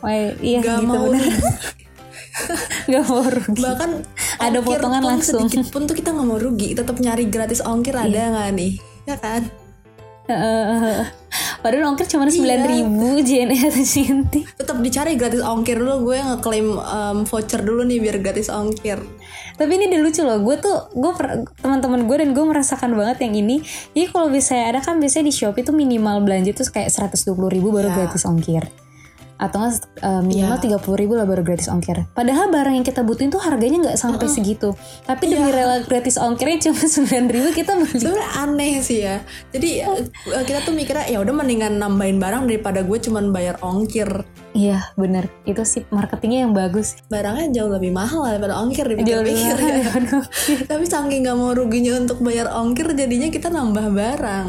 Wah, 0.02 0.12
iya 0.38 0.60
Gak 0.60 0.78
gitu 0.78 0.88
mau 0.90 1.08
bener. 1.08 1.24
Gak 2.92 3.04
mau 3.06 3.24
rugi. 3.24 3.62
bahkan 3.62 3.92
Ada 4.38 4.60
potongan 4.60 5.04
langsung. 5.06 5.46
sedikit 5.46 5.70
pun 5.70 5.84
tuh 5.84 5.94
kita 5.94 6.10
nggak 6.10 6.26
mau 6.26 6.36
rugi 6.36 6.74
tetap 6.74 6.98
nyari 6.98 7.28
gratis 7.28 7.62
ongkir 7.62 7.94
ada 7.94 8.10
Iya. 8.10 8.28
nggak 8.28 8.50
nih 8.52 8.72
ya 9.04 9.16
kan 9.16 9.42
Padahal 11.58 11.86
ongkir 11.88 12.08
cuma 12.08 12.24
Iya. 12.24 12.34
sembilan 12.34 12.62
ribu 12.64 13.10
JNE 13.20 13.58
atau 13.70 13.84
Cinti. 13.84 14.42
tetap 14.52 14.78
dicari 14.80 15.14
gratis 15.14 15.40
ongkir 15.40 15.78
dulu 15.78 16.08
gue 16.08 16.18
ngeklaim 16.18 16.68
em, 16.74 17.18
voucher 17.24 17.60
dulu 17.60 17.82
nih 17.84 18.00
biar 18.00 18.18
gratis 18.18 18.50
ongkir 18.50 18.98
Tapi 19.54 19.72
ini 19.72 19.86
udah 19.88 20.02
lucu 20.02 20.22
loh. 20.22 20.38
Gue 20.40 20.58
tuh 20.58 20.90
gue 20.92 21.12
teman-teman 21.56 22.04
gue 22.04 22.18
dan 22.18 22.30
gue 22.32 22.42
merasakan 22.42 22.92
banget 22.92 23.22
yang 23.22 23.36
ini. 23.36 23.62
Jadi 23.92 24.10
kalau 24.10 24.28
bisa 24.28 24.58
ada 24.58 24.80
kan 24.80 24.98
biasanya 24.98 25.28
di 25.28 25.36
Shopee 25.36 25.62
tuh 25.62 25.72
minimal 25.72 26.22
belanja 26.22 26.50
tuh 26.52 26.66
kayak 26.68 26.90
120 26.90 27.30
ribu 27.48 27.70
baru 27.70 27.88
Iya. 27.88 27.96
gratis 28.00 28.26
ongkir. 28.26 28.66
Atau 29.42 29.58
nggak 29.60 29.74
eh, 30.00 30.22
minimal 30.22 30.56
Iya. 30.56 30.78
30 30.78 30.94
ribu 30.96 31.14
lah 31.14 31.26
baru 31.26 31.42
gratis 31.42 31.66
ongkir. 31.66 32.06
Padahal 32.12 32.48
barang 32.48 32.74
yang 32.74 32.86
kita 32.86 33.02
butuhin 33.02 33.28
tuh 33.28 33.42
harganya 33.42 33.82
nggak 33.82 33.98
sampai 33.98 34.30
segitu. 34.30 34.78
Tapi 35.04 35.24
demi 35.28 35.44
Iya. 35.44 35.58
rela 35.58 35.78
gratis 35.82 36.16
ongkirnya 36.16 36.62
cuma 36.62 36.78
9 37.02 37.26
ribu 37.28 37.50
kita 37.52 37.74
beli. 37.74 37.98
sebenarnya 37.98 38.30
aneh 38.38 38.74
sih 38.80 39.00
ya 39.02 39.18
jadi 39.50 39.70
eh, 39.84 40.00
kita 40.44 40.62
tuh 40.62 40.72
mikirnya 40.72 41.06
ya 41.08 41.18
udah 41.18 41.34
mendingan 41.34 41.76
nambahin 41.76 42.18
barang 42.18 42.46
daripada 42.46 42.82
gue 42.82 42.98
cuman 43.00 43.30
bayar 43.32 43.58
ongkir 43.60 44.08
Iya 44.52 44.94
bener. 44.94 45.32
Itu 45.44 45.64
sih 45.64 45.88
marketingnya 45.88 46.44
yang 46.44 46.54
bagus. 46.54 47.00
barangnya 47.08 47.50
jauh 47.52 47.72
lebih 47.72 47.90
mahal 47.90 48.22
daripada 48.22 48.60
ongkir 48.60 48.84
Jual 48.86 49.24
dipikir-pikir 49.24 49.58
ya. 49.80 49.90
Tapi 50.68 50.86
saking 50.86 51.24
nggak 51.24 51.34
mau 51.34 51.52
ruginya 51.52 51.98
untuk 51.98 52.20
bayar 52.20 52.52
ongkir 52.52 52.92
jadinya 52.92 53.28
kita 53.28 53.48
nambah 53.48 53.90
barang 53.90 54.48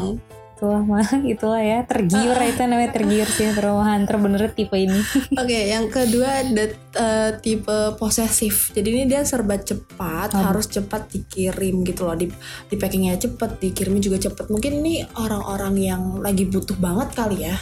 Itulah 0.53 0.81
mah, 0.85 1.09
itulah 1.33 1.61
ya 1.61 1.83
tergiur 1.83 2.37
itu 2.45 2.61
namanya 2.63 2.91
tergiur 2.93 3.27
sih 3.27 3.49
promo 3.57 3.81
hunter 3.81 4.15
bener 4.21 4.53
tipe 4.53 4.77
ini. 4.77 5.01
Oke, 5.41 5.59
yang 5.67 5.89
kedua 5.89 6.45
ada 6.45 6.65
eh, 6.75 7.31
tipe 7.41 7.97
posesif. 7.97 8.71
Jadi 8.71 8.87
ini 8.93 9.03
dia 9.09 9.25
serba 9.25 9.57
cepat, 9.57 10.37
Aduh. 10.37 10.53
harus 10.53 10.69
cepat 10.69 11.09
dikirim 11.09 11.81
gitu 11.83 12.05
loh. 12.05 12.15
Di, 12.15 12.29
di 12.69 12.75
packingnya 12.77 13.17
cepat, 13.17 13.59
dikirimnya 13.59 14.01
juga 14.05 14.17
cepat. 14.29 14.53
Mungkin 14.53 14.85
ini 14.85 15.03
orang-orang 15.17 15.75
yang 15.81 16.01
lagi 16.21 16.45
butuh 16.45 16.77
banget 16.77 17.09
kali 17.17 17.49
ya. 17.49 17.57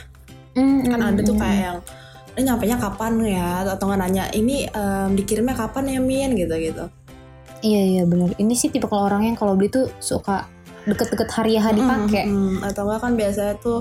Kan 0.53 0.99
ada 0.99 1.23
tuh 1.23 1.39
kayak 1.39 1.59
yang 1.63 1.79
ini 2.31 2.47
nyampe 2.47 2.63
kapan 2.63 3.13
ya 3.27 3.67
atau 3.67 3.91
nggak 3.91 3.99
nanya 4.07 4.25
ini 4.31 4.63
em, 4.71 5.15
dikirimnya 5.19 5.55
kapan 5.55 5.91
ya 5.91 5.99
Min 5.99 6.31
gitu 6.39 6.55
gitu. 6.55 6.85
Iya 7.61 7.81
iya 7.97 8.03
bener. 8.07 8.33
Ini 8.39 8.53
sih 8.55 8.71
tipe 8.71 8.87
kalau 8.87 9.05
orang 9.05 9.27
yang 9.27 9.37
kalau 9.37 9.53
beli 9.53 9.69
tuh 9.69 9.91
suka 10.01 10.47
deket-deket 10.91 11.29
hari 11.29 11.55
H 11.55 11.65
dipakai. 11.71 12.23
Mm, 12.25 12.61
atau 12.61 12.81
enggak 12.83 12.99
kan 12.99 13.13
biasanya 13.15 13.53
tuh 13.57 13.79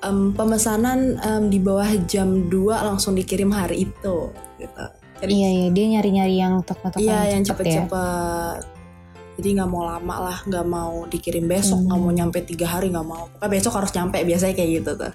em, 0.00 0.30
pemesanan 0.30 0.98
em, 1.16 1.42
di 1.46 1.58
bawah 1.58 1.86
jam 2.04 2.46
2 2.46 2.54
langsung 2.84 3.14
dikirim 3.14 3.48
hari 3.48 3.86
itu 3.86 4.16
gitu. 4.56 4.84
Jadi 5.18 5.30
Iya 5.32 5.48
iya 5.50 5.66
dia 5.68 5.86
nyari-nyari 5.88 6.34
yang 6.36 6.54
toko-toko 6.62 6.98
Iya 6.98 7.32
yang 7.32 7.42
cepet 7.42 7.64
ya. 7.64 7.82
cepet-cepet. 7.82 8.60
Jadi 9.34 9.48
nggak 9.54 9.66
mau 9.66 9.82
lama 9.84 10.14
lah, 10.20 10.38
nggak 10.42 10.66
mau 10.66 11.06
dikirim 11.06 11.46
besok, 11.46 11.78
nggak 11.80 11.94
Hmm. 11.94 12.04
mau 12.04 12.12
nyampe 12.12 12.38
tiga 12.42 12.66
hari, 12.68 12.90
nggak 12.90 13.02
mau. 13.04 13.26
Pokoknya 13.28 13.50
besok 13.52 13.72
harus 13.74 13.90
nyampe, 13.92 14.18
biasanya 14.20 14.50
kayak 14.52 14.70
gitu 14.76 14.90
tuh. 14.94 15.12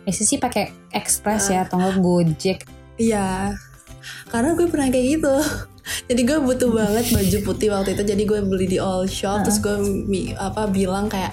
Biasanya 0.00 0.26
sih 0.26 0.38
pakai 0.38 0.64
express 0.90 1.46
Ah. 1.46 1.52
ya 1.52 1.58
atau 1.64 1.78
enggak 1.78 1.96
Gojek. 1.96 2.58
Iya, 2.96 3.54
karena 4.26 4.52
gue 4.52 4.66
pernah 4.66 4.88
kayak 4.88 5.06
gitu. 5.12 5.34
Jadi 6.08 6.20
gue 6.22 6.38
butuh 6.38 6.70
banget 6.70 7.06
baju 7.10 7.38
putih 7.44 7.68
waktu 7.72 7.96
itu, 7.96 8.02
jadi 8.04 8.22
gue 8.22 8.38
beli 8.44 8.66
di 8.66 8.78
all 8.78 9.04
shop, 9.06 9.42
terus 9.46 9.58
gue 9.58 9.76
mi- 9.80 10.32
apa 10.34 10.68
bilang 10.68 11.08
kayak, 11.08 11.32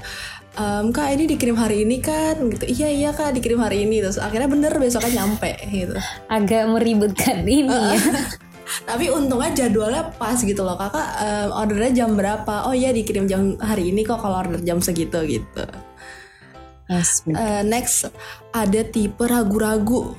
"Em, 0.55 0.89
kak 0.89 1.13
ini 1.13 1.27
dikirim 1.27 1.57
hari 1.57 1.83
ini 1.83 1.97
kan, 1.99 2.39
gitu. 2.49 2.65
Iya 2.65 2.87
iya 2.89 3.09
kak 3.11 3.35
dikirim 3.35 3.59
hari 3.59 3.83
ini, 3.85 4.01
terus 4.01 4.17
akhirnya 4.17 4.49
bener 4.49 4.73
besoknya 4.77 5.23
nyampe 5.23 5.51
gitu. 5.69 5.95
Agak 6.29 6.63
meribetkan 6.69 7.43
ini 7.45 7.67
ya. 7.67 7.95
Tapi 8.89 9.07
untungnya 9.07 9.55
jadwalnya 9.55 10.11
pas 10.19 10.35
gitu 10.35 10.59
loh 10.59 10.75
kakak 10.75 11.07
em, 11.23 11.49
ordernya 11.55 11.91
jam 12.03 12.19
berapa? 12.19 12.67
Oh 12.67 12.75
iya 12.75 12.91
dikirim 12.91 13.23
jam 13.25 13.55
hari 13.63 13.95
ini 13.95 14.03
kok 14.03 14.19
kalau 14.19 14.43
order 14.43 14.59
jam 14.59 14.83
segitu 14.83 15.17
gitu. 15.23 15.63
Yes. 16.87 17.23
Eh, 17.27 17.63
next 17.67 18.07
ada 18.55 18.81
tipe 18.87 19.23
ragu-ragu 19.27 20.15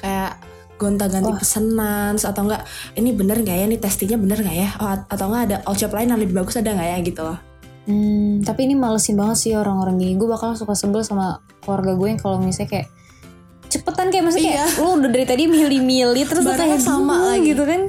kayak 0.00 0.36
gonta-ganti 0.76 1.32
Wah. 1.32 1.40
pesanan 1.40 2.14
atau 2.14 2.42
enggak 2.44 2.62
ini 2.94 3.10
bener 3.10 3.40
nggak 3.40 3.56
ya 3.56 3.64
ini 3.64 3.76
testingnya 3.76 4.16
bener 4.16 4.38
nggak 4.38 4.56
ya 4.56 4.68
oh, 4.76 4.92
atau 5.08 5.24
enggak 5.26 5.42
ada 5.48 5.56
all 5.64 5.72
shop 5.72 5.90
lain 5.90 6.08
yang 6.08 6.20
lebih 6.20 6.36
bagus 6.36 6.56
ada 6.56 6.70
nggak 6.70 6.88
ya 6.88 6.98
gitu 7.02 7.20
loh. 7.22 7.38
Hmm, 7.86 8.42
tapi 8.42 8.66
ini 8.66 8.74
malesin 8.74 9.14
banget 9.14 9.38
sih 9.38 9.52
orang-orang 9.54 9.94
gini. 9.96 10.12
Gue 10.14 10.26
bakal 10.26 10.52
suka 10.52 10.74
sebel 10.74 11.00
sama 11.00 11.38
keluarga 11.62 11.94
gue 11.94 12.08
yang 12.08 12.18
kalau 12.18 12.36
misalnya 12.36 12.70
kayak 12.72 12.88
cepetan 13.66 14.10
kayak 14.10 14.24
maksudnya 14.26 14.52
kayak 14.52 14.68
Iya. 14.68 14.82
lu 14.82 14.90
udah 14.96 15.10
dari 15.10 15.24
tadi 15.24 15.44
milih-milih 15.46 16.24
terus 16.24 16.42
Barangnya 16.42 16.76
kayak 16.76 16.82
sama 16.82 17.14
lagi. 17.30 17.46
gitu 17.46 17.62
kan. 17.62 17.80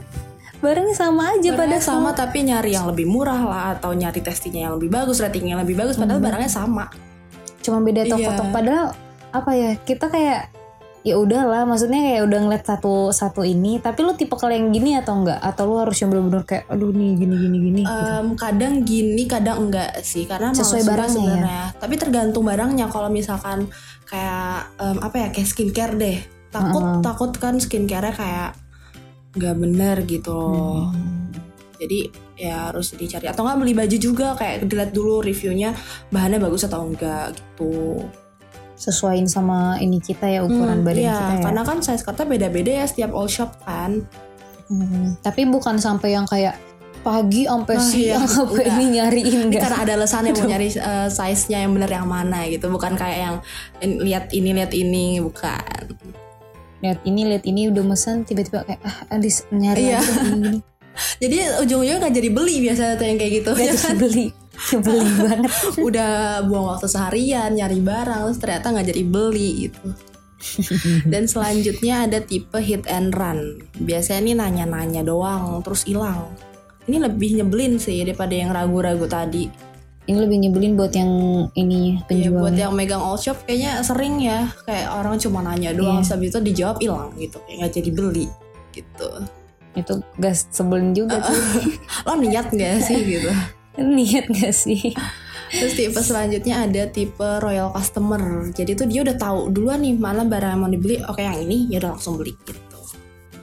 Barangnya 0.58 0.96
sama 0.96 1.24
aja 1.32 1.50
pada 1.50 1.58
Barangnya 1.60 1.80
sama 1.80 2.10
tapi 2.14 2.38
nyari 2.44 2.72
yang 2.72 2.86
lebih 2.86 3.06
murah 3.06 3.42
lah 3.42 3.64
atau 3.74 3.90
nyari 3.92 4.22
testingnya 4.22 4.70
yang 4.70 4.76
lebih 4.78 4.90
bagus, 4.90 5.18
ratingnya 5.18 5.54
yang 5.54 5.62
lebih 5.62 5.76
bagus 5.76 5.96
padahal 5.96 6.18
Hmm. 6.18 6.28
barangnya 6.30 6.52
sama. 6.52 6.86
cuma 7.60 7.84
beda 7.84 8.02
Iya. 8.02 8.12
toko-toko 8.16 8.48
padahal 8.50 8.86
apa 9.30 9.52
ya 9.52 9.76
kita 9.78 10.08
kayak 10.08 10.56
ya 11.08 11.16
udahlah 11.16 11.64
maksudnya 11.64 12.04
kayak 12.04 12.28
udah 12.28 12.40
ngeliat 12.44 12.64
satu 12.68 13.16
satu 13.16 13.48
ini 13.48 13.80
tapi 13.80 14.04
lu 14.04 14.12
tipe 14.14 14.36
kalau 14.36 14.52
yang 14.52 14.76
gini 14.76 15.00
atau 15.00 15.24
enggak 15.24 15.40
atau 15.40 15.64
lu 15.64 15.80
harus 15.80 15.96
yang 15.96 16.12
bener-bener 16.12 16.44
kayak 16.44 16.68
aduh 16.68 16.92
nih 16.92 17.16
gini 17.16 17.36
gini 17.40 17.58
gini 17.64 17.82
gitu. 17.88 18.04
Em, 18.12 18.28
kadang 18.36 18.74
gini 18.84 19.24
kadang 19.24 19.58
enggak 19.72 20.04
sih 20.04 20.28
karena 20.28 20.52
Sesuai 20.52 20.84
barangnya 20.84 21.08
ya? 21.08 21.16
sebenarnya 21.16 21.64
tapi 21.80 21.96
tergantung 21.96 22.44
barangnya 22.44 22.86
kalau 22.92 23.08
misalkan 23.08 23.72
kayak 24.04 24.68
em, 24.76 24.98
apa 25.00 25.16
ya 25.16 25.28
kayak 25.32 25.48
skincare 25.48 25.96
deh 25.96 26.18
takut 26.52 26.84
Heeh. 26.84 27.00
takut 27.00 27.32
kan 27.40 27.56
skincare 27.56 28.12
kayak 28.12 28.52
nggak 29.34 29.56
bener 29.56 29.98
gitu 30.04 30.36
loh 30.36 30.92
Hmm. 30.92 31.32
jadi 31.78 32.00
ya 32.36 32.70
harus 32.70 32.94
dicari 32.94 33.30
atau 33.30 33.46
nggak 33.46 33.58
beli 33.58 33.74
baju 33.74 33.98
juga 33.98 34.34
kayak 34.34 34.66
dilihat 34.66 34.92
dulu 34.92 35.22
reviewnya 35.22 35.72
bahannya 36.10 36.38
bagus 36.38 36.66
atau 36.66 36.84
enggak 36.84 37.34
gitu 37.34 38.02
sesuaiin 38.78 39.26
sama 39.26 39.76
ini 39.78 39.98
kita 39.98 40.30
ya 40.30 40.46
ukuran 40.46 40.80
Hmm, 40.80 40.86
badan 40.86 41.02
iya, 41.02 41.16
kita 41.18 41.34
ya 41.34 41.44
karena 41.44 41.62
kan 41.66 41.78
size 41.82 42.02
kartnya 42.02 42.26
beda-beda 42.26 42.72
ya 42.72 42.86
setiap 42.86 43.12
all 43.12 43.28
shop 43.28 43.58
kan 43.62 44.06
Hmm, 44.68 45.16
tapi 45.20 45.48
bukan 45.48 45.80
sampai 45.80 46.12
yang 46.12 46.24
kayak 46.24 46.60
pagi 47.00 47.48
sampai 47.48 47.72
Ah, 47.74 47.80
siang 47.80 48.20
iya, 48.20 48.28
sampai 48.28 48.64
ini 48.68 48.86
nyariin 48.94 49.40
enggak. 49.48 49.64
karena 49.64 49.78
ada 49.80 49.92
alasannya 49.96 50.32
mau 50.34 50.44
nyari 50.46 50.68
eh, 50.70 51.08
size-nya 51.08 51.64
yang 51.64 51.72
bener 51.72 51.88
yang 51.90 52.04
mana 52.06 52.44
gitu, 52.46 52.68
bukan 52.68 52.94
kayak 52.94 53.18
yang 53.18 53.36
in- 53.80 54.04
lihat 54.04 54.28
ini 54.30 54.52
lihat 54.52 54.76
ini, 54.76 55.24
bukan. 55.24 55.88
Lihat 56.78 57.00
ini 57.02 57.22
lihat 57.26 57.44
ini 57.44 57.72
udah 57.72 57.80
mesen 57.82 58.22
tiba-tiba 58.22 58.62
kayak 58.62 58.84
ah 58.84 59.08
Alis 59.10 59.48
nyari 59.50 59.88
Iya. 59.88 60.04
lagi. 60.04 60.60
Jadi 61.18 61.36
ujung-ujungnya 61.64 61.98
nggak 62.04 62.16
jadi 62.16 62.30
beli 62.30 62.56
biasanya 62.64 62.94
tuh 62.98 63.06
yang 63.06 63.18
kayak 63.18 63.34
gitu. 63.42 63.50
Gak 63.54 63.62
ya 63.62 63.74
jadi 63.74 63.82
kan? 63.82 63.96
beli. 64.04 64.26
Beli 64.82 65.10
banget. 65.22 65.52
Udah 65.78 66.12
buang 66.50 66.66
waktu 66.74 66.88
seharian 66.90 67.54
nyari 67.54 67.80
barang, 67.80 68.22
terus 68.32 68.40
ternyata 68.42 68.66
nggak 68.74 68.88
jadi 68.90 69.04
beli 69.06 69.50
gitu. 69.70 69.88
Dan 71.12 71.26
selanjutnya 71.26 72.06
ada 72.10 72.20
tipe 72.22 72.58
hit 72.62 72.86
and 72.90 73.14
run. 73.14 73.62
Biasanya 73.78 74.20
ini 74.22 74.34
nanya-nanya 74.38 75.02
doang, 75.06 75.62
terus 75.62 75.86
hilang. 75.86 76.30
Ini 76.88 77.04
lebih 77.04 77.42
nyebelin 77.42 77.78
sih 77.78 78.02
daripada 78.02 78.34
yang 78.34 78.54
ragu-ragu 78.54 79.06
tadi. 79.06 79.50
Ini 80.08 80.24
lebih 80.24 80.40
nyebelin 80.40 80.80
buat 80.80 80.96
yang 80.96 81.12
ini 81.52 82.00
Iya 82.08 82.32
buat 82.32 82.56
penjualnya. 82.56 82.60
yang 82.64 82.74
megang 82.80 83.04
all 83.04 83.20
shop 83.20 83.44
kayaknya 83.44 83.84
sering 83.84 84.24
ya 84.24 84.48
kayak 84.64 84.88
orang 84.88 85.20
cuma 85.20 85.44
nanya 85.44 85.76
doang 85.76 86.00
habis 86.00 86.32
itu 86.32 86.40
dijawab 86.40 86.80
hilang 86.80 87.12
gitu 87.20 87.36
kayak 87.44 87.56
nggak 87.60 87.74
jadi 87.76 87.90
beli 87.92 88.26
gitu 88.72 89.10
Itu 89.78 90.02
gas 90.16 90.50
sebelin 90.50 90.92
juga 90.92 91.22
tuh. 91.22 91.38
lo 92.04 92.18
niat 92.18 92.50
nggak 92.50 92.76
sih 92.82 92.98
gitu 93.00 93.30
Niat 93.78 94.26
gak 94.28 94.52
sih? 94.52 94.90
terus 95.48 95.74
tipe 95.74 95.96
selanjutnya 95.96 96.60
ada 96.60 96.84
tipe 96.86 97.24
royal 97.40 97.70
customer 97.70 98.20
jadi 98.52 98.74
tuh 98.74 98.84
dia 98.84 99.00
udah 99.00 99.16
tahu 99.16 99.48
duluan 99.48 99.80
nih 99.80 99.96
mana 99.96 100.22
barang 100.22 100.52
yang 100.52 100.60
mau 100.60 100.68
dibeli 100.68 101.00
oke 101.00 101.18
yang 101.18 101.40
ini 101.40 101.70
ya 101.70 101.80
udah 101.80 101.96
langsung 101.96 102.18
beli 102.18 102.36
gitu 102.42 102.76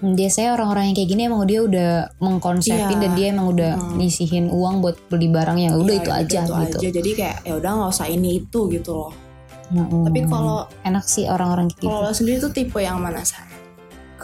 Biasanya 0.04 0.52
orang-orang 0.52 0.84
yang 0.86 0.96
kayak 0.96 1.08
gini 1.08 1.22
emang 1.24 1.48
dia 1.48 1.60
udah 1.62 1.90
mengkonsepin 2.18 2.76
Iya. 2.92 3.00
dan 3.00 3.12
dia 3.14 3.26
emang 3.30 3.46
udah 3.48 3.72
Hmm. 3.72 3.96
nyisihin 3.96 4.52
uang 4.52 4.82
buat 4.82 5.00
beli 5.08 5.32
barang 5.32 5.56
yang 5.56 5.72
udah 5.74 5.94
Iya, 5.94 6.02
itu 6.02 6.10
aja 6.12 6.38
itu 6.42 6.52
gitu. 6.52 6.76
aja. 6.76 6.88
jadi 6.92 7.10
kayak 7.14 7.36
ya 7.42 7.52
udah 7.56 7.70
nggak 7.72 7.90
usah 7.90 8.06
ini 8.06 8.28
itu 8.36 8.60
gitu 8.68 8.90
loh 8.92 9.12
Mm-mm. 9.66 10.04
tapi 10.04 10.20
kalau 10.26 10.58
enak 10.82 11.04
sih 11.04 11.24
orang-orang 11.24 11.72
kayak 11.72 11.80
gitu. 11.80 11.88
kalau 11.88 12.12
sendiri 12.12 12.36
tuh 12.36 12.52
tipe 12.52 12.78
yang 12.78 13.00
mana 13.00 13.24
sar 13.24 13.48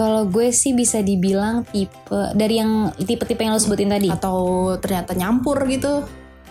Kalau 0.00 0.24
gue 0.24 0.48
sih 0.48 0.72
bisa 0.72 1.04
dibilang 1.04 1.68
tipe 1.68 2.32
dari 2.32 2.56
yang 2.56 2.88
tipe-tipe 2.96 3.44
yang 3.44 3.52
lo 3.52 3.60
sebutin 3.60 3.92
tadi. 3.92 4.08
atau 4.08 4.72
ternyata 4.80 5.12
nyampur 5.12 5.60
gitu 5.68 6.08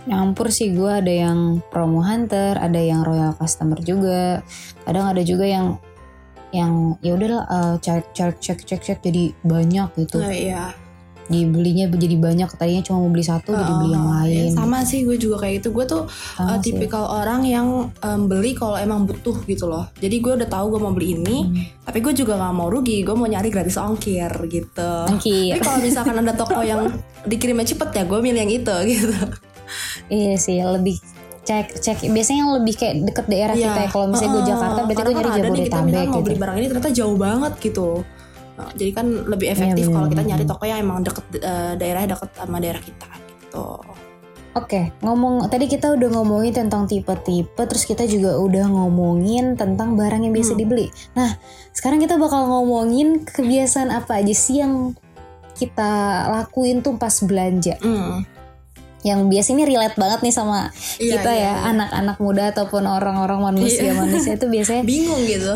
Nyampur 0.07 0.47
sih 0.49 0.71
gue 0.71 0.89
ada 0.89 1.11
yang 1.11 1.59
promo 1.69 1.99
hunter, 1.99 2.55
ada 2.55 2.79
yang 2.79 3.03
royal 3.03 3.35
customer 3.35 3.77
juga. 3.83 4.39
Kadang 4.87 5.11
ada 5.11 5.21
juga 5.21 5.43
yang 5.43 5.77
yang 6.49 6.97
ya 7.05 7.13
udahlah 7.13 7.43
eh, 7.45 7.75
cek 7.77 8.15
cek 8.15 8.35
cek 8.41 8.59
cek 8.65 8.81
cek 8.81 8.99
jadi 9.05 9.23
banyak 9.45 9.89
gitu. 10.01 10.17
nah, 10.17 10.33
iya 10.33 10.73
Dibelinya 11.29 11.85
jadi 11.87 12.15
banyak 12.15 12.49
tadinya 12.51 12.81
cuma 12.81 12.99
mau 12.99 13.07
beli 13.07 13.21
satu 13.21 13.49
jadi 13.51 13.73
beli 13.75 13.89
yang 13.91 14.07
lain. 14.07 14.43
ya, 14.43 14.51
sama 14.51 14.81
sih 14.81 15.01
gue 15.01 15.15
juga 15.15 15.39
kayak 15.39 15.61
gitu 15.61 15.69
gue 15.71 15.85
tuh 15.85 16.03
Sama 16.09 16.41
uh, 16.43 16.57
sih. 16.57 16.73
tipikal 16.73 17.05
orang 17.05 17.41
yang 17.43 17.67
um, 17.95 18.21
beli 18.25 18.51
kalau 18.51 18.75
emang 18.75 19.05
butuh 19.05 19.37
gitu 19.43 19.65
loh 19.65 19.87
jadi 19.95 20.15
gue 20.15 20.33
udah 20.35 20.47
tahu 20.47 20.65
gue 20.67 20.79
mau 20.79 20.89
beli 20.89 21.13
ini 21.13 21.37
Hmm. 21.39 21.55
tapi 21.83 21.99
gue 21.99 22.13
juga 22.13 22.33
nggak 22.35 22.51
mau 22.51 22.67
rugi 22.67 22.99
gue 22.99 23.13
mau 23.13 23.25
nyari 23.25 23.47
gratis 23.47 23.77
ongkir 23.77 24.27
gitu 24.47 24.91
Ongkir. 25.07 25.53
tapi 25.53 25.61
kalau 25.61 25.79
misalkan 25.79 26.15
ada 26.17 26.33
toko 26.41 26.59
yang 26.59 26.89
dikirimnya 27.23 27.65
cepet 27.67 27.89
ya 27.91 28.03
gue 28.03 28.19
milih 28.19 28.39
yang 28.39 28.53
itu 28.55 28.75
gitu 28.91 29.13
Iya 30.07 30.33
sih 30.35 30.57
lebih 30.59 30.97
cek 31.41 31.77
cek 31.77 31.97
biasanya 32.07 32.39
yang 32.39 32.53
lebih 32.55 32.73
kayak 32.75 32.95
deket 33.05 33.25
daerah 33.25 33.53
Iya. 33.53 33.65
kita 33.67 33.79
ya 33.79 33.89
kalau 33.89 34.05
misalnya 34.07 34.31
gue 34.31 34.43
Jakarta 34.45 34.79
berarti 34.83 34.97
gue 34.99 35.13
nyari 35.13 35.23
kan 35.23 35.37
Jabodetabek 35.39 35.69
misalkan 35.85 35.85
mau 36.03 36.09
gitu 36.11 36.25
beli 36.25 36.37
barang 36.37 36.55
ini 36.55 36.65
ternyata 36.67 36.91
jauh 36.91 37.17
banget 37.17 37.53
gitu 37.59 37.87
Nah, 38.59 38.75
jadi 38.75 38.91
kan 38.91 39.07
lebih 39.07 39.47
efektif 39.49 39.87
Iya, 39.87 39.93
kalau 39.95 40.07
kita 40.11 40.23
nyari 40.27 40.43
toko 40.43 40.63
yang 40.67 40.83
emang 40.83 40.99
deket 40.99 41.23
uh, 41.39 41.79
daerah 41.79 42.03
deket 42.03 42.29
sama 42.35 42.59
daerah 42.59 42.83
kita 42.83 43.07
gitu 43.23 43.79
Oke 44.51 44.91
ngomong 44.99 45.47
tadi 45.47 45.69
kita 45.69 45.95
udah 45.95 46.09
ngomongin 46.11 46.51
tentang 46.51 46.83
tipe-tipe 46.83 47.55
terus 47.55 47.87
kita 47.87 48.03
juga 48.03 48.35
udah 48.35 48.67
ngomongin 48.67 49.55
tentang 49.55 49.95
barang 49.95 50.27
yang 50.27 50.35
biasa 50.35 50.51
Hmm. 50.51 50.59
dibeli 50.59 50.87
nah 51.15 51.39
sekarang 51.71 52.03
kita 52.03 52.19
bakal 52.19 52.49
ngomongin 52.49 53.23
kebiasaan 53.23 53.95
apa 53.95 54.19
aja 54.19 54.35
sih 54.35 54.59
yang 54.59 54.91
kita 55.55 55.91
lakuin 56.27 56.83
tuh 56.83 56.99
pas 56.99 57.13
belanja 57.23 57.79
Hmm. 57.79 58.27
yang 58.99 59.31
biasanya 59.31 59.63
relate 59.63 59.95
banget 59.95 60.19
nih 60.19 60.35
sama 60.35 60.67
Iya, 60.99 61.15
kita 61.15 61.31
iya, 61.31 61.39
ya 61.39 61.51
iya. 61.55 61.63
anak-anak 61.71 62.17
muda 62.19 62.43
ataupun 62.51 62.83
orang-orang 62.83 63.39
manusia 63.55 63.87
Iya. 63.87 63.95
manusia 63.95 64.35
itu 64.35 64.51
biasanya 64.51 64.83
bingung 64.83 65.23
gitu 65.23 65.55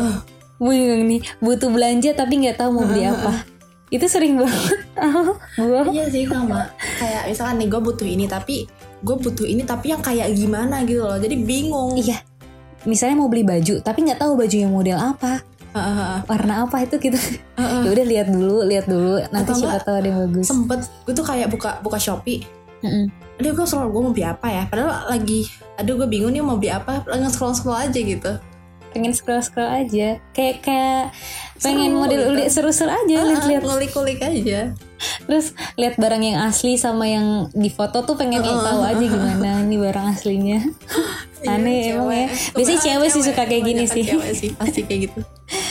bingung 0.58 1.04
nih 1.06 1.20
butuh 1.38 1.68
belanja 1.68 2.14
tapi 2.14 2.40
nggak 2.40 2.56
tahu 2.56 2.70
mau 2.72 2.84
beli 2.84 3.04
apa. 3.12 3.44
Itu 3.88 4.10
sering 4.10 4.34
banget. 4.34 4.78
Gue 5.60 5.82
Iya 5.92 6.04
sih 6.08 6.26
sama. 6.26 6.66
Kayak 6.98 7.30
misalkan 7.30 7.56
nih 7.62 7.68
gue 7.70 7.80
butuh 7.80 8.06
ini 8.06 8.26
tapi 8.26 8.66
gue 9.04 9.16
butuh 9.16 9.46
ini 9.46 9.62
tapi 9.62 9.94
yang 9.94 10.02
kayak 10.02 10.34
gimana 10.34 10.82
gitu 10.82 11.04
loh. 11.04 11.14
Jadi 11.14 11.36
bingung. 11.38 11.94
Iya. 11.94 12.18
Misalnya 12.84 13.16
mau 13.16 13.30
beli 13.30 13.46
baju 13.46 13.78
tapi 13.80 14.02
nggak 14.02 14.18
tahu 14.18 14.34
bajunya 14.34 14.66
model 14.66 14.98
apa. 14.98 15.42
Heeh. 15.74 16.22
warna 16.30 16.70
apa 16.70 16.86
itu 16.86 16.94
Heeh. 17.02 17.82
ya 17.82 17.88
udah 17.90 18.06
lihat 18.06 18.26
dulu 18.30 18.62
lihat 18.62 18.86
dulu. 18.86 19.18
Nanti 19.30 19.50
Atau 19.50 19.58
siapa 19.58 19.82
tahu 19.82 19.94
ada 19.98 20.06
yang 20.06 20.18
bagus. 20.26 20.46
sempet 20.46 20.80
gue 21.02 21.14
tuh 21.14 21.26
kayak 21.26 21.48
buka 21.50 21.82
buka 21.82 21.98
shopee. 21.98 22.46
Mm-mm. 22.84 23.08
aduh 23.34 23.50
gue 23.50 23.66
selalu 23.66 23.88
gue 23.90 24.02
mau 24.02 24.12
beli 24.14 24.26
apa 24.26 24.46
ya? 24.46 24.62
Padahal 24.70 25.10
lagi 25.10 25.50
aduh 25.74 25.98
gue 25.98 26.06
bingung 26.06 26.30
nih 26.30 26.42
mau 26.42 26.54
beli 26.54 26.70
apa. 26.70 27.02
Lagi 27.04 27.26
scroll 27.26 27.54
scroll 27.54 27.74
aja 27.78 27.98
gitu 27.98 28.32
pengen 28.94 29.10
scroll 29.10 29.42
scroll 29.42 29.66
aja 29.66 30.22
kayak 30.30 30.62
kayak 30.62 31.10
pengen 31.56 31.90
Seru 31.90 31.98
model 31.98 32.20
gitu. 32.20 32.30
ulik 32.30 32.46
seru-seru 32.48 32.88
aja 32.88 33.18
lihat-lihat 33.24 33.62
ngulik 33.62 33.90
ngulik 33.90 34.20
aja 34.20 34.60
terus 35.20 35.46
lihat 35.74 35.94
barang 35.96 36.22
yang 36.22 36.38
asli 36.40 36.76
sama 36.76 37.04
yang 37.04 37.26
di 37.50 37.68
foto 37.68 38.00
tuh 38.00 38.14
pengen 38.14 38.40
Heeh. 38.40 38.62
tahu 38.62 38.80
aja 38.80 39.04
gimana 39.04 39.60
ini 39.60 39.76
barang 39.76 40.06
aslinya 40.08 40.58
Aneh 41.44 41.76
Iya, 41.82 41.92
emang 41.92 42.08
cewek. 42.08 42.16
ya. 42.16 42.24
Biasanya 42.24 42.56
Kebanyakan 42.56 42.80
cewek 42.80 43.08
sih 43.10 43.22
suka 43.22 43.42
kayak 43.44 43.62
gini 43.66 43.84
sih. 43.84 44.04
cewek 44.06 44.32
sih 44.32 44.50
pasti 44.54 44.80
kayak 44.80 45.00
gitu 45.04 45.20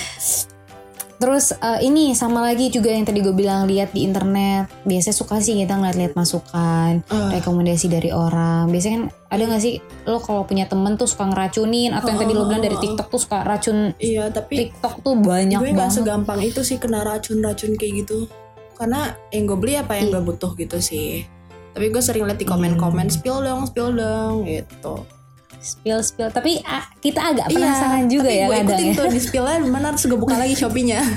Terus 1.24 1.56
eh, 1.56 1.80
ini 1.82 2.12
sama 2.12 2.44
lagi 2.44 2.68
juga 2.68 2.92
yang 2.92 3.08
tadi 3.08 3.24
gue 3.24 3.32
bilang 3.32 3.64
lihat 3.64 3.96
di 3.96 4.04
internet. 4.04 4.68
Biasanya 4.84 5.16
suka 5.16 5.40
sih 5.40 5.56
kita 5.56 5.72
ngeliat-liat 5.74 6.14
masukan, 6.14 7.00
Eh. 7.00 7.30
rekomendasi 7.34 7.88
dari 7.88 8.12
orang. 8.12 8.68
Biasanya 8.68 8.98
kan 8.98 9.06
ada 9.32 9.44
gak 9.48 9.64
sih 9.64 9.80
lo 10.04 10.20
kalau 10.20 10.44
punya 10.44 10.68
temen 10.68 10.94
tuh 10.94 11.08
suka 11.08 11.26
ngeracunin 11.26 11.90
atau 11.90 12.12
yang 12.12 12.20
tadi 12.20 12.34
lo 12.34 12.44
bilang 12.44 12.60
dari 12.62 12.76
TikTok 12.76 13.08
tuh 13.08 13.18
suka 13.18 13.42
racun 13.42 13.98
iya 13.98 14.30
tapi 14.30 14.70
TikTok 14.70 15.02
tuh 15.02 15.16
banyak 15.18 15.58
gue 15.58 15.74
banget. 15.74 15.96
segampang 15.96 16.38
itu 16.38 16.62
sih 16.62 16.78
kena 16.78 17.02
racun-racun 17.02 17.74
kayak 17.74 18.06
gitu 18.06 18.30
karena 18.76 19.18
yang 19.30 19.50
gue 19.50 19.58
beli 19.58 19.74
apa 19.74 19.98
yang 19.98 20.12
Iya. 20.12 20.14
gue 20.14 20.24
butuh 20.28 20.52
gitu 20.54 20.78
sih 20.78 21.26
tapi 21.74 21.90
gue 21.90 21.98
sering 21.98 22.30
liat 22.30 22.38
di 22.38 22.46
komen-komen 22.46 23.10
spill 23.10 23.42
dong 23.42 23.66
spill 23.66 23.90
dong 23.90 24.46
gitu 24.46 25.02
Spill 25.64 26.02
spill. 26.02 26.28
Tapi 26.28 26.60
ah, 26.62 26.82
kita 26.98 27.22
agak 27.26 27.46
penasaran 27.48 28.06
juga 28.06 28.28
Iya, 28.28 28.28
tapi 28.28 28.38
ya 28.38 28.46
gue 28.46 28.56
ikutin 28.68 28.86
ya. 28.86 28.94
tuh 28.94 29.06
di 29.08 29.18
spillnya 29.18 29.58
mana 29.64 29.90
terus 29.90 30.06
gue 30.06 30.18
buka 30.18 30.36
lagi 30.36 30.54
shopee-nya 30.54 31.00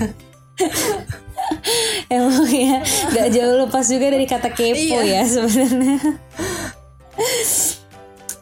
Emang 2.09 2.49
ya 2.49 2.81
gak 3.11 3.29
jauh 3.29 3.55
lepas 3.61 3.85
juga 3.85 4.07
dari 4.09 4.25
kata 4.25 4.49
kepo 4.49 4.97
Iya. 4.97 5.03
ya 5.03 5.23
sebenarnya. 5.27 5.99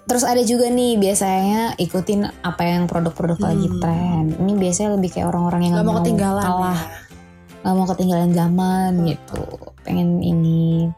Terus 0.05 0.23
ada 0.23 0.39
juga 0.41 0.69
nih 0.69 0.95
biasanya 0.95 1.75
ikutin 1.75 2.29
apa 2.41 2.61
yang 2.63 2.85
produk-produk 2.85 3.39
lagi 3.43 3.67
Hmm. 3.67 3.79
tren. 3.81 4.25
Ini 4.37 4.53
biasanya 4.55 4.89
lebih 4.95 5.09
kayak 5.11 5.27
orang-orang 5.27 5.61
yang 5.65 5.73
nggak 5.75 5.87
mau 5.87 5.97
ketinggalan 5.99 6.45
kalah, 6.45 6.77
ya. 6.77 6.87
nggak 7.63 7.75
mau 7.75 7.87
ketinggalan 7.89 8.31
zaman 8.31 8.91
gitu. 9.07 9.43
Pengen 9.81 10.09
ini. 10.21 10.89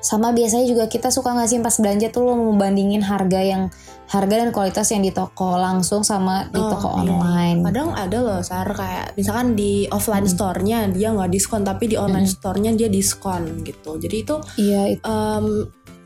Sama 0.00 0.32
biasanya 0.32 0.64
juga 0.64 0.84
kita 0.86 1.08
suka 1.08 1.30
nggak 1.30 1.46
sih 1.46 1.58
pas 1.58 1.76
belanja 1.76 2.08
tuh 2.08 2.22
lo 2.22 2.32
mau 2.34 2.52
bandingin 2.54 3.00
harga 3.00 3.38
yang 3.38 3.68
harga 4.06 4.34
dan 4.36 4.50
kualitas 4.50 4.88
yang 4.88 5.00
di 5.00 5.10
toko 5.10 5.54
langsung 5.54 6.02
sama 6.02 6.42
di 6.46 6.56
Oh, 6.56 6.66
toko 6.68 6.98
iya. 6.98 7.14
online. 7.14 7.58
kadang 7.62 7.88
ada 7.92 8.18
loh 8.18 8.40
sar 8.40 8.66
kayak 8.66 9.14
misalkan 9.14 9.54
di 9.54 9.86
offline 9.86 10.24
Hmm. 10.24 10.34
store-nya 10.34 10.78
dia 10.88 11.08
nggak 11.10 11.30
diskon 11.30 11.62
tapi 11.62 11.86
di 11.86 11.94
online 11.94 12.26
store-nya 12.26 12.74
dia 12.74 12.88
diskon 12.88 13.62
gitu 13.62 13.96
jadi 13.96 14.16
itu 14.18 14.36
Iya 14.56 14.82
itu 14.90 15.02
em, 15.04 15.46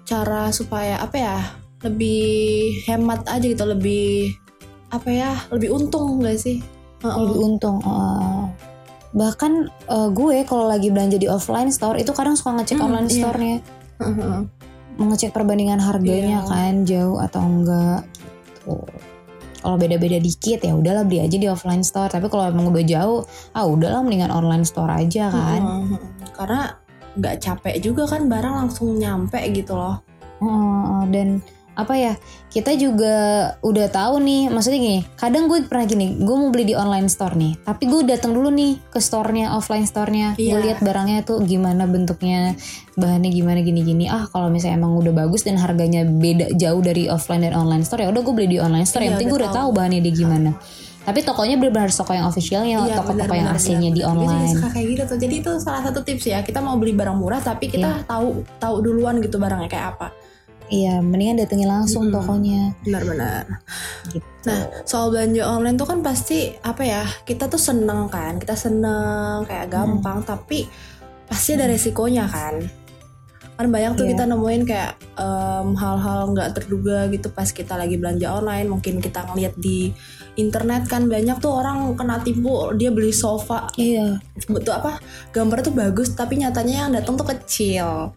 cara 0.03 0.53
supaya 0.53 1.01
apa 1.01 1.17
ya 1.17 1.39
lebih 1.81 2.29
hemat 2.85 3.25
aja 3.25 3.41
gitu 3.41 3.65
lebih 3.65 4.37
apa 4.91 5.09
ya 5.09 5.33
lebih 5.49 5.73
untung 5.73 6.21
gak 6.21 6.37
sih 6.37 6.61
Heeh. 7.01 7.17
lebih 7.17 7.41
untung. 7.43 7.81
uh, 7.81 8.49
bahkan 9.15 9.71
uh, 9.87 10.11
gue 10.11 10.43
kalau 10.43 10.67
lagi 10.67 10.91
belanja 10.91 11.17
di 11.17 11.31
offline 11.31 11.71
store 11.71 11.97
itu 11.97 12.11
kadang 12.11 12.35
suka 12.35 12.59
ngecek 12.59 12.77
Hmm, 12.77 12.87
online 12.91 13.09
iya. 13.09 13.15
store-nya, 13.17 13.57
Heeh. 14.03 14.39
mengecek 14.95 15.31
perbandingan 15.31 15.79
harganya 15.79 16.43
Iya. 16.43 16.51
kan 16.51 16.73
jauh 16.83 17.19
atau 17.19 17.41
enggak 17.41 18.03
gitu. 18.45 18.77
Kalau 19.65 19.77
beda-beda 19.79 20.19
dikit 20.19 20.61
ya 20.61 20.75
udahlah 20.75 21.07
beli 21.07 21.25
aja 21.25 21.39
di 21.39 21.49
offline 21.49 21.81
store. 21.81 22.13
Tapi 22.13 22.29
kalau 22.29 22.45
emang 22.45 22.69
udah 22.69 22.85
jauh, 22.85 23.25
ah 23.55 23.65
udahlah 23.65 24.03
mendingan 24.03 24.29
online 24.29 24.67
store 24.67 24.91
aja 24.91 25.31
kan. 25.31 25.63
Heeh. 25.63 25.99
karena 26.35 26.75
nggak 27.15 27.37
capek 27.39 27.79
juga 27.79 28.11
kan 28.11 28.27
barang 28.27 28.55
langsung 28.67 28.99
nyampe 28.99 29.39
gitu 29.55 29.79
loh 29.79 30.03
Uh, 30.43 31.07
dan 31.09 31.39
apa 31.75 31.95
ya 31.95 32.15
kita 32.49 32.71
juga 32.75 33.15
udah 33.59 33.91
tahu 33.91 34.23
nih 34.23 34.47
maksudnya 34.47 34.79
gini 34.79 35.01
kadang 35.15 35.51
gue 35.51 35.67
pernah 35.67 35.83
gini 35.85 36.15
gue 36.17 36.35
mau 36.35 36.49
beli 36.49 36.71
di 36.71 36.75
online 36.75 37.11
store 37.11 37.35
nih 37.35 37.59
tapi 37.61 37.85
gue 37.85 38.07
datang 38.07 38.31
dulu 38.31 38.47
nih 38.49 38.79
ke 38.89 38.99
store-nya 38.99 39.51
offline 39.53 39.83
store-nya 39.83 40.35
gue 40.35 40.47
Iya. 40.47 40.63
lihat 40.63 40.79
barangnya 40.81 41.27
tuh 41.27 41.43
gimana 41.43 41.85
bentuknya 41.85 42.55
bahannya 42.95 43.29
gimana 43.29 43.59
gini-gini 43.59 44.07
ah 44.07 44.27
kalau 44.27 44.47
misalnya 44.49 44.79
emang 44.79 44.95
udah 44.95 45.11
bagus 45.13 45.43
dan 45.43 45.59
harganya 45.59 46.07
beda 46.07 46.55
jauh 46.55 46.79
dari 46.79 47.11
offline 47.11 47.43
dan 47.43 47.53
online 47.53 47.83
store 47.83 48.03
ya 48.03 48.09
udah 48.09 48.23
gue 48.23 48.35
beli 48.35 48.49
di 48.55 48.59
online 48.59 48.87
store 48.87 49.03
yang 49.03 49.15
Iya, 49.15 49.19
penting 49.19 49.31
gue 49.31 49.41
udah 49.43 49.53
tahu 49.53 49.69
bahannya 49.71 49.99
dia 49.99 50.15
gimana 50.15 50.53
tapi 51.05 51.21
tokonya 51.21 51.61
benar-benar 51.61 51.93
toko 51.93 52.17
yang 52.17 52.25
officialnya 52.25 52.81
Iya, 52.81 52.97
toko-toko 52.97 53.35
yang 53.35 53.53
aslinya 53.53 53.93
di 53.93 54.01
online 54.01 54.57
suka 54.57 54.73
kayak 54.73 54.87
gitu 54.89 55.03
tuh. 55.05 55.19
Jadi 55.21 55.35
itu 55.37 55.53
salah 55.61 55.85
satu 55.85 56.01
tips 56.01 56.25
ya. 56.25 56.41
Kita 56.41 56.65
mau 56.65 56.81
beli 56.81 56.97
barang 56.97 57.13
murah 57.13 57.45
tapi 57.45 57.69
kita 57.69 58.09
tahu 58.09 58.41
tahu 58.57 58.81
duluan 58.81 59.21
gitu 59.21 59.37
barangnya 59.37 59.69
kayak 59.69 60.01
apa. 60.01 60.17
Iya 60.75 60.99
mendingan 60.99 61.39
datengin 61.39 61.71
langsung 61.71 62.11
Mm-mm. 62.11 62.15
tokonya 62.19 62.75
Benar-benar. 62.83 63.45
gitu 64.11 64.27
Nah, 64.45 64.61
soal 64.85 65.09
belanja 65.09 65.41
online 65.41 65.81
tuh 65.81 65.89
kan 65.89 66.05
pasti 66.05 66.53
apa 66.61 66.85
ya? 66.85 67.01
Kita 67.25 67.49
tuh 67.49 67.57
seneng 67.57 68.13
kan, 68.13 68.37
kita 68.37 68.53
seneng 68.53 69.49
kayak 69.49 69.73
gampang, 69.73 70.21
tapi 70.21 70.69
pasti 71.25 71.57
ada 71.57 71.65
resikonya 71.65 72.29
kan. 72.29 72.61
Kan 73.57 73.67
banyak 73.73 73.97
tuh 73.97 74.05
Iya. 74.05 74.13
kita 74.13 74.29
nemuin 74.29 74.63
kayak 74.69 74.93
em, 75.17 75.69
hal-hal 75.81 76.29
nggak 76.37 76.61
terduga 76.61 77.09
gitu 77.09 77.33
pas 77.33 77.49
kita 77.49 77.73
lagi 77.73 77.97
belanja 77.97 78.37
online. 78.37 78.69
Mungkin 78.69 79.01
kita 79.01 79.25
ngeliat 79.33 79.57
di 79.57 79.97
internet 80.37 80.91
kan 80.91 81.07
banyak 81.07 81.39
tuh 81.39 81.65
orang 81.65 81.95
kena 81.95 82.19
tipu 82.21 82.75
dia 82.75 82.91
beli 82.91 83.15
sofa 83.15 83.71
iya 83.79 84.19
betul 84.51 84.75
apa 84.75 84.99
gambarnya 85.31 85.71
tuh 85.71 85.77
bagus 85.79 86.11
tapi 86.11 86.43
nyatanya 86.43 86.87
yang 86.87 86.91
datang 86.91 87.15
tuh 87.15 87.27
kecil 87.31 88.11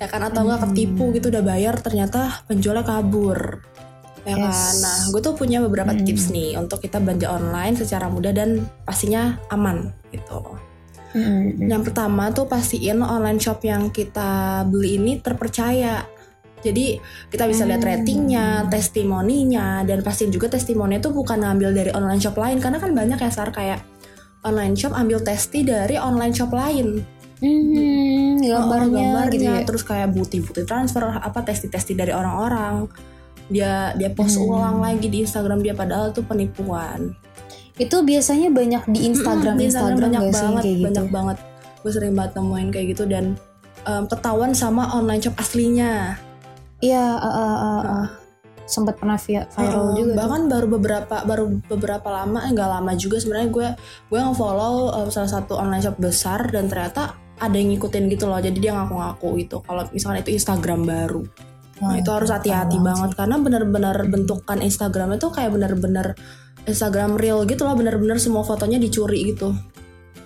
ya 0.00 0.06
kan 0.08 0.24
atau 0.24 0.42
enggak 0.42 0.58
Hmm. 0.64 0.66
ketipu 0.72 1.04
gitu 1.12 1.28
udah 1.28 1.44
bayar 1.44 1.76
ternyata 1.76 2.40
penjualnya 2.48 2.82
kabur 2.82 3.60
ya 4.24 4.32
Yes. 4.32 4.40
kan 4.40 4.74
nah 4.80 4.98
gue 5.12 5.20
tuh 5.20 5.34
punya 5.36 5.60
beberapa 5.60 5.92
Hmm. 5.92 6.02
tips 6.02 6.32
nih 6.32 6.56
untuk 6.56 6.80
kita 6.80 6.98
belanja 6.98 7.28
online 7.28 7.76
secara 7.76 8.08
mudah 8.08 8.32
dan 8.32 8.64
pastinya 8.82 9.36
aman 9.48 9.92
gitu 10.08 10.56
Mm-mm. 11.10 11.66
yang 11.66 11.82
pertama 11.82 12.30
tuh 12.30 12.46
pastiin 12.46 13.02
online 13.02 13.36
shop 13.36 13.60
yang 13.60 13.90
kita 13.90 14.62
beli 14.64 14.96
ini 14.96 15.18
terpercaya 15.18 16.06
jadi 16.60 17.00
kita 17.32 17.48
bisa 17.48 17.64
lihat 17.64 17.80
Hmm. 17.80 17.88
ratingnya, 17.88 18.68
testimoninya, 18.68 19.80
dan 19.80 20.04
pastiin 20.04 20.28
juga 20.28 20.52
testimoninya 20.52 21.00
tuh 21.00 21.16
bukan 21.16 21.40
ngambil 21.40 21.72
dari 21.72 21.88
online 21.88 22.20
shop 22.20 22.36
lain 22.36 22.60
karena 22.60 22.76
kan 22.76 22.92
banyak 22.92 23.16
ya 23.16 23.32
sar 23.32 23.48
kayak 23.48 23.80
online 24.44 24.76
shop 24.76 24.92
ambil 24.92 25.24
testi 25.24 25.64
dari 25.64 25.96
online 25.96 26.36
shop 26.36 26.52
lain. 26.52 27.00
Hmm, 27.40 28.36
gambarnya, 28.38 29.08
Oh, 29.16 29.24
gitu 29.28 29.44
ya. 29.46 29.64
terus 29.64 29.82
kayak 29.82 30.12
bukti-bukti 30.12 30.62
transfer 30.62 31.08
apa 31.10 31.40
testi-testi 31.40 31.92
dari 31.92 32.12
orang-orang. 32.12 32.86
Dia 33.48 33.92
dia 33.92 34.08
post 34.08 34.36
Hmm. 34.36 34.46
ulang 34.46 34.78
lagi 34.78 35.06
di 35.06 35.20
Instagram 35.20 35.58
dia 35.58 35.72
padahal 35.72 36.10
tuh 36.10 36.22
penipuan. 36.22 37.16
Itu 37.74 38.00
biasanya 38.00 38.48
banyak 38.48 38.82
di 38.88 39.08
Instagram, 39.08 39.56
Mm-mm, 39.56 39.58
di 39.58 39.64
Instagram, 39.66 39.98
banyak 40.04 40.20
gak 40.20 40.30
sih 40.30 40.44
banget, 40.44 40.62
kayak 40.62 40.76
gitu. 40.76 40.86
banyak 40.86 41.06
banget. 41.08 41.36
Gue 41.80 41.90
sering 41.90 42.14
banget 42.14 42.32
nemuin 42.36 42.68
kayak 42.70 42.86
gitu 42.88 43.04
dan 43.04 43.24
em, 43.80 44.04
ketahuan 44.06 44.52
sama 44.52 44.92
online 44.92 45.18
shop 45.18 45.34
aslinya. 45.34 46.20
Iya, 46.78 47.06
uh, 47.14 47.26
uh, 47.26 47.56
uh, 47.56 47.80
uh. 47.82 48.06
sempat 48.64 48.94
pernah 48.96 49.18
via- 49.18 49.50
viral 49.50 49.82
Uh, 49.82 49.94
juga. 49.94 50.06
tuh. 50.06 50.14
bahkan 50.14 50.42
baru 50.46 50.66
beberapa 50.70 51.16
baru 51.24 51.44
beberapa 51.66 52.08
lama 52.08 52.38
eh, 52.40 52.54
nggak 52.54 52.70
lama 52.70 52.92
juga 52.94 53.18
sebenarnya 53.18 53.50
gue 53.50 53.68
gue 54.06 54.18
nge-follow 54.20 54.74
uh, 54.94 55.10
salah 55.10 55.26
satu 55.28 55.58
online 55.58 55.82
shop 55.82 55.98
besar 55.98 56.46
dan 56.46 56.70
ternyata 56.70 57.18
ada 57.40 57.56
yang 57.56 57.72
ngikutin 57.74 58.04
gitu 58.12 58.28
loh 58.28 58.38
jadi 58.38 58.54
dia 58.54 58.72
ngaku-ngaku 58.76 59.28
gitu 59.40 59.56
kalau 59.64 59.88
misalnya 59.90 60.20
itu 60.20 60.36
Instagram 60.36 60.84
baru 60.84 61.24
nah 61.80 61.96
itu 61.96 62.12
harus 62.12 62.28
hati-hati 62.28 62.76
banget 62.76 63.16
karena 63.16 63.40
bener-bener 63.40 63.96
bentukan 64.04 64.60
Instagramnya 64.60 65.16
tuh 65.16 65.32
kayak 65.32 65.56
bener-bener 65.56 66.12
Instagram 66.68 67.16
real 67.16 67.48
gitu 67.48 67.64
loh 67.64 67.72
bener-bener 67.72 68.20
semua 68.20 68.44
fotonya 68.44 68.76
dicuri 68.76 69.32
gitu 69.32 69.56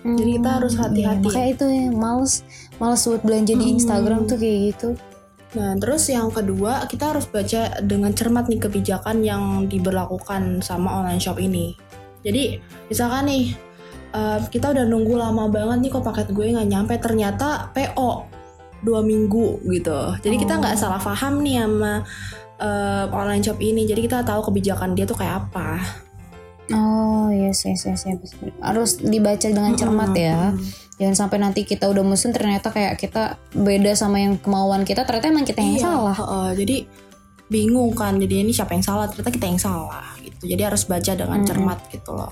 sih. 0.05 0.13
jadi 0.19 0.31
kita 0.37 0.49
harus 0.61 0.73
Hmm, 0.77 0.83
hati-hati. 0.85 1.17
iya, 1.17 1.31
makanya 1.33 1.49
itu 1.49 1.65
ya, 1.65 1.85
males, 1.89 2.33
males 2.77 3.01
buat 3.09 3.21
belanja 3.25 3.53
di 3.57 3.65
Hmm. 3.65 3.75
Instagram 3.81 4.19
tuh 4.29 4.37
kayak 4.37 4.59
gitu. 4.69 4.89
Nah, 5.57 5.71
terus 5.81 6.03
yang 6.13 6.29
kedua, 6.29 6.85
kita 6.85 7.09
harus 7.09 7.25
baca 7.25 7.81
dengan 7.81 8.13
cermat 8.13 8.45
nih 8.45 8.61
kebijakan 8.61 9.25
yang 9.25 9.43
diberlakukan 9.65 10.61
sama 10.61 11.01
online 11.01 11.17
shop 11.17 11.41
ini. 11.41 11.73
Jadi, 12.21 12.61
misalkan 12.85 13.25
nih, 13.25 13.57
kita 14.45 14.71
udah 14.71 14.85
nunggu 14.85 15.13
lama 15.13 15.47
banget 15.47 15.77
nih 15.79 15.91
kok 15.91 16.03
paket 16.03 16.27
gue 16.29 16.45
nggak 16.51 16.67
nyampe, 16.67 16.93
ternyata 16.97 17.69
PO 17.71 18.11
dua 18.81 19.01
minggu 19.01 19.65
gitu. 19.67 19.99
Jadi 20.19 20.35
kita 20.37 20.57
nggak 20.57 20.75
Oh. 20.75 20.79
salah 20.79 20.99
paham 20.99 21.41
nih 21.41 21.61
sama 21.61 21.93
eh, 22.55 23.05
online 23.09 23.41
shop 23.41 23.59
ini. 23.59 23.83
Jadi 23.83 24.01
kita 24.03 24.21
tahu 24.21 24.45
kebijakan 24.45 24.93
dia 24.93 25.03
tuh 25.03 25.15
kayak 25.15 25.43
apa. 25.43 25.83
Oh 26.71 27.29
yes 27.29 27.61
yes 27.61 27.85
yes, 27.85 28.07
yes. 28.07 28.19
harus 28.57 28.97
dibaca 28.97 29.43
dengan 29.43 29.75
cermat 29.75 30.11
ya. 30.13 30.55
Jangan 30.95 31.15
sampai 31.17 31.37
nanti 31.37 31.61
kita 31.61 31.85
udah 31.85 32.01
mesen 32.01 32.31
ternyata 32.31 32.71
kayak 32.71 32.95
kita 32.95 33.35
beda 33.51 33.91
sama 33.93 34.17
yang 34.17 34.39
kemauan 34.39 34.81
kita 34.81 35.03
ternyata 35.03 35.27
emang 35.27 35.43
kita 35.43 35.59
yang 35.59 35.75
Iya, 35.75 35.83
salah. 35.83 36.15
heeh. 36.15 36.49
jadi 36.55 36.75
bingung 37.45 37.91
kan. 37.91 38.15
Jadi 38.15 38.41
ini 38.41 38.49
siapa 38.49 38.71
yang 38.71 38.81
salah? 38.81 39.05
Ternyata 39.05 39.29
kita 39.29 39.45
yang 39.45 39.59
salah 39.59 40.15
gitu. 40.17 40.47
Jadi 40.47 40.61
harus 40.63 40.87
baca 40.87 41.11
dengan 41.11 41.37
Mm-mm. 41.37 41.49
cermat 41.51 41.79
gitu 41.91 42.11
loh. 42.13 42.31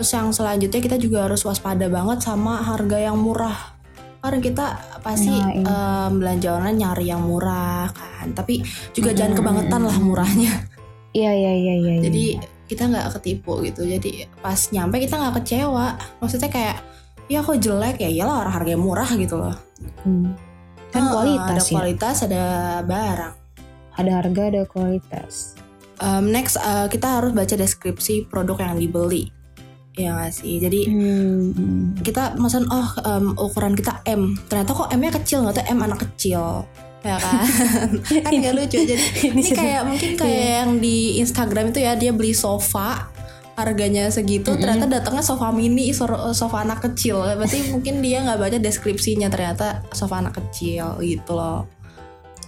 Terus 0.00 0.16
yang 0.16 0.32
selanjutnya 0.32 0.80
kita 0.80 0.96
juga 0.96 1.28
harus 1.28 1.44
waspada 1.44 1.84
banget 1.92 2.24
sama 2.24 2.64
harga 2.64 2.96
yang 2.96 3.20
murah. 3.20 3.76
Karena 4.24 4.40
kita 4.40 4.66
pasti 5.04 5.28
Nah, 5.28 5.52
iya. 5.52 6.08
em, 6.08 6.12
belanja 6.16 6.48
online 6.56 6.78
nyari 6.80 7.04
yang 7.12 7.20
murah 7.20 7.92
kan. 7.92 8.32
Tapi 8.32 8.64
juga 8.96 9.12
Mm-mm. 9.12 9.18
jangan 9.20 9.34
kebangetan 9.36 9.80
lah 9.84 9.96
murahnya. 10.00 10.52
Iya 11.12 11.36
iya 11.36 11.52
iya 11.52 11.74
iya. 11.76 11.94
iya. 12.00 12.02
Jadi 12.08 12.24
kita 12.64 12.88
nggak 12.88 13.20
ketipu 13.20 13.60
gitu. 13.60 13.84
Jadi 13.84 14.24
pas 14.40 14.56
nyampe 14.72 15.04
kita 15.04 15.20
nggak 15.20 15.44
kecewa. 15.44 16.00
Maksudnya 16.16 16.48
kayak 16.48 16.80
ya 17.28 17.44
kok 17.44 17.60
jelek 17.60 18.00
ya 18.00 18.08
iyalah 18.08 18.48
orang 18.48 18.56
harganya 18.56 18.80
murah 18.80 19.10
gitu 19.20 19.36
loh. 19.36 19.52
Hmm. 20.00 20.32
kan 20.96 21.04
Heeh, 21.04 21.12
kualitas 21.12 21.44
ada 21.52 21.60
ya. 21.60 21.72
kualitas 21.76 22.16
ada 22.24 22.44
barang. 22.88 23.34
Ada 24.00 24.10
harga 24.16 24.42
ada 24.48 24.62
kualitas. 24.64 25.60
Um, 26.00 26.32
next 26.32 26.56
uh, 26.56 26.88
kita 26.88 27.20
harus 27.20 27.36
baca 27.36 27.52
deskripsi 27.52 28.32
produk 28.32 28.56
yang 28.64 28.80
dibeli 28.80 29.28
ya 29.98 30.14
nggak 30.14 30.32
sih? 30.32 30.62
Jadi 30.62 30.80
Hmm. 30.86 31.94
kita 32.00 32.38
mesen 32.38 32.66
oh 32.70 32.88
um, 33.02 33.34
ukuran 33.38 33.74
kita 33.74 34.02
M. 34.06 34.38
Ternyata 34.46 34.70
kok 34.74 34.88
M 34.90 35.00
nya 35.02 35.12
kecil 35.12 35.42
nggak 35.42 35.54
tuh? 35.62 35.66
M 35.70 35.78
anak 35.82 35.98
kecil. 36.06 36.64
Ya 37.00 37.16
kan? 37.16 37.42
Kan 38.24 38.32
nggak 38.32 38.54
lucu. 38.54 38.78
Jadi 38.84 39.04
ini 39.32 39.42
kayak 39.50 39.82
mungkin 39.88 40.10
kayak 40.20 40.48
yang 40.62 40.72
di 40.78 41.18
Instagram 41.18 41.72
itu 41.72 41.80
ya 41.80 41.96
dia 41.96 42.12
beli 42.12 42.36
sofa 42.36 43.08
harganya 43.60 44.08
segitu 44.08 44.56
Mm-mm. 44.56 44.62
ternyata 44.64 44.88
datangnya 44.88 45.20
sofa 45.20 45.52
mini 45.52 45.92
sofa 45.92 46.64
anak 46.64 46.80
kecil. 46.86 47.24
Berarti 47.24 47.72
mungkin 47.72 48.00
dia 48.00 48.24
nggak 48.24 48.38
baca 48.40 48.56
deskripsinya 48.60 49.28
ternyata 49.28 49.84
sofa 49.92 50.20
anak 50.20 50.38
kecil 50.38 50.96
gitu 51.00 51.34
loh 51.36 51.79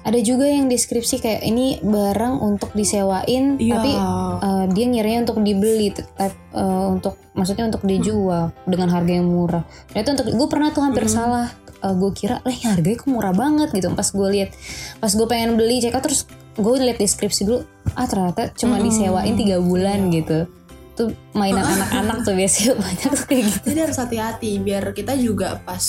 Ada 0.02 0.18
juga 0.18 0.44
yang 0.44 0.66
deskripsi 0.66 1.18
kayak 1.18 1.42
ini 1.42 1.78
barang 1.78 2.38
untuk 2.38 2.74
disewain 2.74 3.54
Iya. 3.54 3.70
tapi 3.72 3.90
uh, 3.94 4.64
dia 4.66 4.86
ngiranya 4.86 5.22
untuk 5.22 5.38
dibeli 5.40 5.90
t- 5.90 6.02
t- 6.02 6.38
uh, 6.52 6.90
untuk 6.90 7.14
maksudnya 7.32 7.70
untuk 7.70 7.82
dijual 7.82 8.50
dengan 8.64 8.90
harga 8.90 9.12
yang 9.12 9.26
murah. 9.26 9.62
Ternyata 9.88 10.08
untuk 10.16 10.26
gue 10.34 10.48
pernah 10.50 10.68
tuh 10.68 10.82
hampir 10.82 11.06
Mm-mm. 11.06 11.14
salah. 11.14 11.46
Uh, 11.78 11.94
gue 11.94 12.10
kira, 12.14 12.38
eh 12.42 12.54
harganya 12.62 12.94
kok 12.94 13.10
murah 13.10 13.30
banget 13.30 13.70
gitu. 13.70 13.90
Pas 13.90 14.06
gue 14.06 14.28
lihat, 14.30 14.50
pas 14.98 15.10
gue 15.10 15.26
pengen 15.26 15.54
beli 15.54 15.78
check 15.78 15.94
out 15.94 16.02
terus 16.02 16.26
gue 16.54 16.74
lihat 16.78 16.98
deskripsi 16.98 17.42
dulu, 17.42 17.62
ah 17.94 18.06
ternyata 18.06 18.50
cuma 18.54 18.78
Mm-mm. 18.78 18.86
disewain 18.86 19.34
tiga 19.34 19.58
bulan 19.58 20.06
Iya. 20.06 20.14
gitu. 20.18 20.38
Tuh 20.92 21.08
mainan 21.32 21.62
anak-anak 21.78 22.22
tuh 22.22 22.34
biasanya 22.34 22.74
banyak 22.84 23.10
tuh 23.12 23.26
kayak 23.26 23.42
gitu. 23.46 23.58
Jadi 23.70 23.78
harus 23.80 23.98
hati-hati 23.98 24.50
biar 24.58 24.82
kita 24.90 25.14
juga 25.14 25.58
pas 25.58 25.82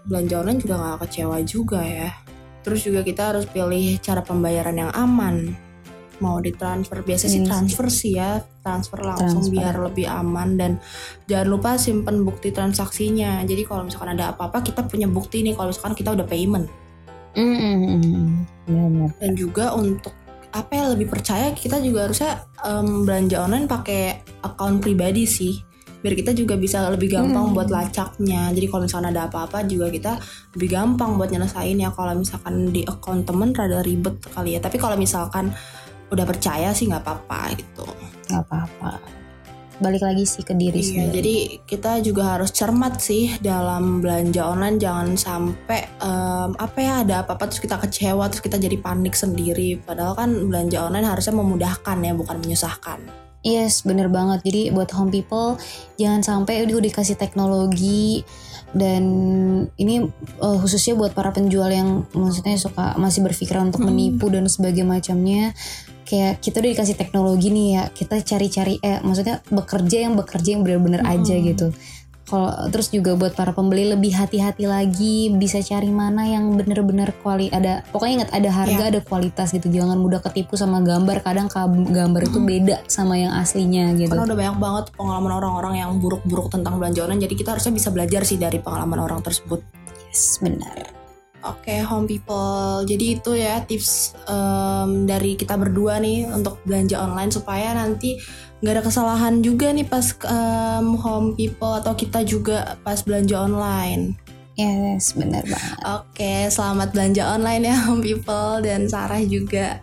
belanja 0.00 0.40
online 0.40 0.58
juga 0.58 0.74
nggak 0.76 0.98
kecewa 1.04 1.36
juga 1.40 1.80
ya. 1.84 2.08
Terus 2.60 2.80
juga 2.84 3.00
kita 3.00 3.32
harus 3.32 3.44
pilih 3.48 3.96
cara 3.98 4.20
pembayaran 4.20 4.76
yang 4.76 4.92
aman. 4.92 5.52
Mau 6.20 6.36
ditransfer 6.36 7.00
biasa 7.00 7.32
sih 7.32 7.40
Iya 7.40 7.44
sih. 7.44 7.48
transfer 7.48 7.86
sih 7.88 8.12
ya, 8.12 8.44
transfer 8.60 9.00
langsung 9.00 9.40
Transfer. 9.40 9.56
biar 9.56 9.74
lebih 9.80 10.04
aman 10.04 10.60
dan 10.60 10.72
jangan 11.24 11.48
lupa 11.48 11.70
simpen 11.80 12.20
bukti 12.22 12.52
transaksinya. 12.52 13.40
Jadi 13.48 13.64
kalau 13.64 13.88
misalkan 13.88 14.12
ada 14.12 14.36
apa-apa 14.36 14.60
kita 14.60 14.84
punya 14.84 15.08
bukti 15.08 15.40
nih 15.40 15.56
kalau 15.56 15.72
misalkan 15.72 15.96
kita 15.96 16.12
udah 16.12 16.28
payment. 16.28 16.68
Mm, 17.32 17.56
mm, 17.56 17.76
mm, 17.80 17.96
mm. 18.04 18.28
Benar. 18.68 19.10
Dan 19.16 19.32
juga 19.32 19.72
untuk 19.72 20.12
apa 20.50 20.72
yang 20.74 20.92
lebih 20.92 21.06
percaya 21.08 21.54
kita 21.54 21.78
juga 21.78 22.10
harusnya 22.10 22.42
em, 22.66 23.06
belanja 23.06 23.38
online 23.38 23.70
pakai 23.70 24.02
akun 24.42 24.82
pribadi 24.82 25.22
sih 25.22 25.54
biar 26.00 26.14
kita 26.14 26.32
juga 26.32 26.56
bisa 26.56 26.88
lebih 26.88 27.12
gampang 27.12 27.46
Hmm. 27.46 27.54
buat 27.54 27.68
lacaknya 27.68 28.48
jadi 28.50 28.66
kalau 28.66 28.82
misalkan 28.84 29.08
ada 29.08 29.28
apa-apa 29.28 29.64
juga 29.64 29.88
kita 29.88 30.16
lebih 30.56 30.68
gampang 30.70 31.14
buat 31.14 31.28
nyelesain 31.28 31.76
ya 31.76 31.90
kalau 31.90 32.12
misalkan 32.14 32.68
di 32.68 32.82
akun 32.82 33.20
temen 33.22 33.52
rada 33.52 33.80
ribet 33.80 34.16
kali 34.28 34.56
ya 34.56 34.60
tapi 34.60 34.76
kalau 34.76 34.96
misalkan 34.96 35.52
udah 36.08 36.24
percaya 36.24 36.72
sih 36.72 36.88
nggak 36.88 37.00
apa-apa 37.00 37.54
gitu 37.54 37.86
Gak 38.26 38.42
apa-apa. 38.42 38.98
balik 39.76 40.04
lagi 40.04 40.28
sih 40.28 40.44
ke 40.44 40.52
diri 40.52 40.76
Iya, 40.76 41.08
sendiri. 41.08 41.12
jadi 41.16 41.34
kita 41.64 41.92
juga 42.00 42.36
harus 42.36 42.52
cermat 42.52 43.00
sih 43.00 43.32
dalam 43.40 44.04
belanja 44.04 44.44
online 44.44 44.76
jangan 44.76 45.16
sampai 45.16 45.88
em, 45.96 46.50
apa 46.52 46.78
ya 46.78 46.94
ada 47.00 47.14
apa-apa 47.24 47.48
terus 47.48 47.64
kita 47.64 47.80
kecewa 47.80 48.28
terus 48.28 48.44
kita 48.44 48.60
jadi 48.60 48.76
panik 48.76 49.16
sendiri. 49.16 49.80
Padahal 49.80 50.12
kan 50.12 50.30
belanja 50.52 50.84
online 50.84 51.08
harusnya 51.08 51.32
memudahkan 51.32 51.96
ya 51.96 52.12
bukan 52.12 52.36
menyusahkan. 52.38 53.29
Yes, 53.40 53.88
bener 53.88 54.12
banget. 54.12 54.44
Jadi 54.44 54.68
buat 54.68 54.92
home 54.92 55.08
people 55.08 55.56
jangan 55.96 56.20
sampai 56.20 56.60
udah 56.68 56.84
dikasih 56.84 57.16
teknologi 57.16 58.20
dan 58.76 59.02
ini 59.74 60.06
uh, 60.38 60.56
khususnya 60.60 60.94
buat 60.94 61.16
para 61.16 61.32
penjual 61.34 61.66
yang 61.72 62.04
maksudnya 62.14 62.54
suka 62.60 62.94
masih 63.00 63.24
berpikiran 63.24 63.72
untuk 63.72 63.82
Hmm. 63.82 63.90
menipu 63.96 64.28
dan 64.28 64.44
sebagainya 64.44 64.86
macamnya. 64.86 65.56
Kayak 66.04 66.42
kita 66.42 66.58
udah 66.58 66.70
dikasih 66.74 66.96
teknologi 66.98 67.48
nih 67.48 67.66
ya, 67.78 67.82
kita 67.94 68.18
cari-cari 68.20 68.82
eh 68.82 68.98
maksudnya 69.00 69.40
bekerja 69.46 70.10
yang 70.10 70.14
bekerja 70.18 70.58
yang 70.58 70.62
bener-bener 70.66 71.00
Hmm. 71.00 71.14
aja 71.16 71.34
gitu. 71.38 71.70
Kalau 72.30 72.70
terus 72.70 72.94
juga 72.94 73.18
buat 73.18 73.34
para 73.34 73.50
pembeli 73.50 73.90
lebih 73.90 74.14
hati-hati 74.14 74.70
lagi, 74.70 75.34
bisa 75.34 75.58
cari 75.58 75.90
mana 75.90 76.22
yang 76.24 76.54
bener-bener 76.54 77.10
kuali 77.18 77.50
ada 77.50 77.82
pokoknya 77.90 78.22
ingat 78.22 78.30
ada 78.30 78.50
harga, 78.54 78.82
Ya. 78.86 78.90
ada 78.94 79.00
kualitas 79.02 79.50
gitu. 79.50 79.66
Jangan 79.66 79.98
mudah 79.98 80.22
ketipu 80.22 80.54
sama 80.54 80.78
gambar. 80.78 81.26
Kadang 81.26 81.50
ka- 81.50 81.66
gambar 81.66 82.30
itu 82.30 82.38
beda 82.38 82.86
sama 82.86 83.18
yang 83.18 83.34
aslinya 83.34 83.90
gitu. 83.98 84.14
Karena 84.14 84.30
udah 84.30 84.38
banyak 84.38 84.56
banget 84.62 84.84
pengalaman 84.94 85.32
orang-orang 85.34 85.74
yang 85.76 85.90
buruk-buruk 85.98 86.54
tentang 86.54 86.78
belanja 86.78 87.02
online 87.02 87.26
jadi 87.26 87.34
kita 87.34 87.58
harusnya 87.58 87.74
bisa 87.74 87.90
belajar 87.90 88.22
sih 88.22 88.38
dari 88.38 88.62
pengalaman 88.62 89.02
orang 89.02 89.20
tersebut. 89.20 89.58
Yes, 90.06 90.38
benar. 90.38 90.86
Oke, 91.40 91.80
home 91.80 92.04
people. 92.04 92.84
Jadi 92.84 93.16
itu 93.16 93.32
ya 93.32 93.64
tips 93.64 94.12
em, 94.28 95.08
dari 95.08 95.34
kita 95.34 95.56
berdua 95.56 95.96
nih 95.96 96.28
untuk 96.28 96.60
belanja 96.68 97.00
online 97.00 97.32
supaya 97.32 97.72
nanti 97.72 98.20
nggak 98.60 98.74
ada 98.76 98.84
kesalahan 98.84 99.40
juga 99.40 99.72
nih 99.72 99.88
pas 99.88 100.12
em, 100.28 100.86
home 101.00 101.32
people 101.36 101.72
atau 101.80 101.96
kita 101.96 102.20
juga 102.24 102.76
pas 102.84 103.00
belanja 103.00 103.40
online. 103.40 104.20
Yes, 104.60 105.16
benar 105.16 105.40
banget. 105.48 105.78
Oke, 105.88 106.34
selamat 106.52 106.92
belanja 106.92 107.22
online 107.32 107.72
ya 107.72 107.76
home 107.88 108.04
people 108.04 108.60
dan 108.60 108.84
Sarah 108.92 109.24
juga. 109.24 109.80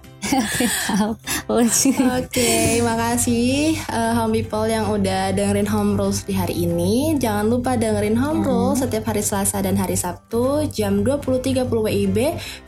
Oke, 2.20 2.84
makasih 2.84 3.74
eh, 3.74 4.14
home 4.14 4.38
people 4.38 4.68
yang 4.70 4.86
udah 4.92 5.34
dengerin 5.34 5.66
home 5.66 5.98
rules 5.98 6.22
di 6.28 6.38
hari 6.38 6.68
ini. 6.68 7.18
Jangan 7.18 7.48
lupa 7.48 7.74
dengerin 7.74 8.14
home 8.20 8.44
rules 8.46 8.84
setiap 8.84 9.10
hari 9.10 9.24
Selasa 9.24 9.64
dan 9.64 9.80
hari 9.80 9.98
Sabtu 9.98 10.68
jam 10.70 11.02
20.30 11.02 11.66
WIB 11.66 12.18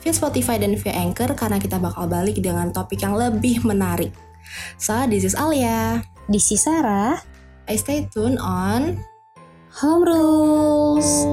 via 0.02 0.14
Spotify 0.16 0.58
dan 0.58 0.74
via 0.80 0.94
Anchor 0.98 1.36
karena 1.38 1.62
kita 1.62 1.78
bakal 1.78 2.10
balik 2.10 2.42
dengan 2.42 2.74
topik 2.74 3.06
yang 3.06 3.14
lebih 3.14 3.62
menarik. 3.68 4.29
So, 4.78 5.08
this 5.08 5.24
is 5.24 5.36
Alia. 5.36 6.04
Di 6.30 6.38
si 6.38 6.54
Sarah, 6.56 7.18
I 7.66 7.76
stay 7.76 8.06
tuned 8.14 8.38
on 8.38 9.02
Home 9.82 10.06
Rules. 10.06 11.26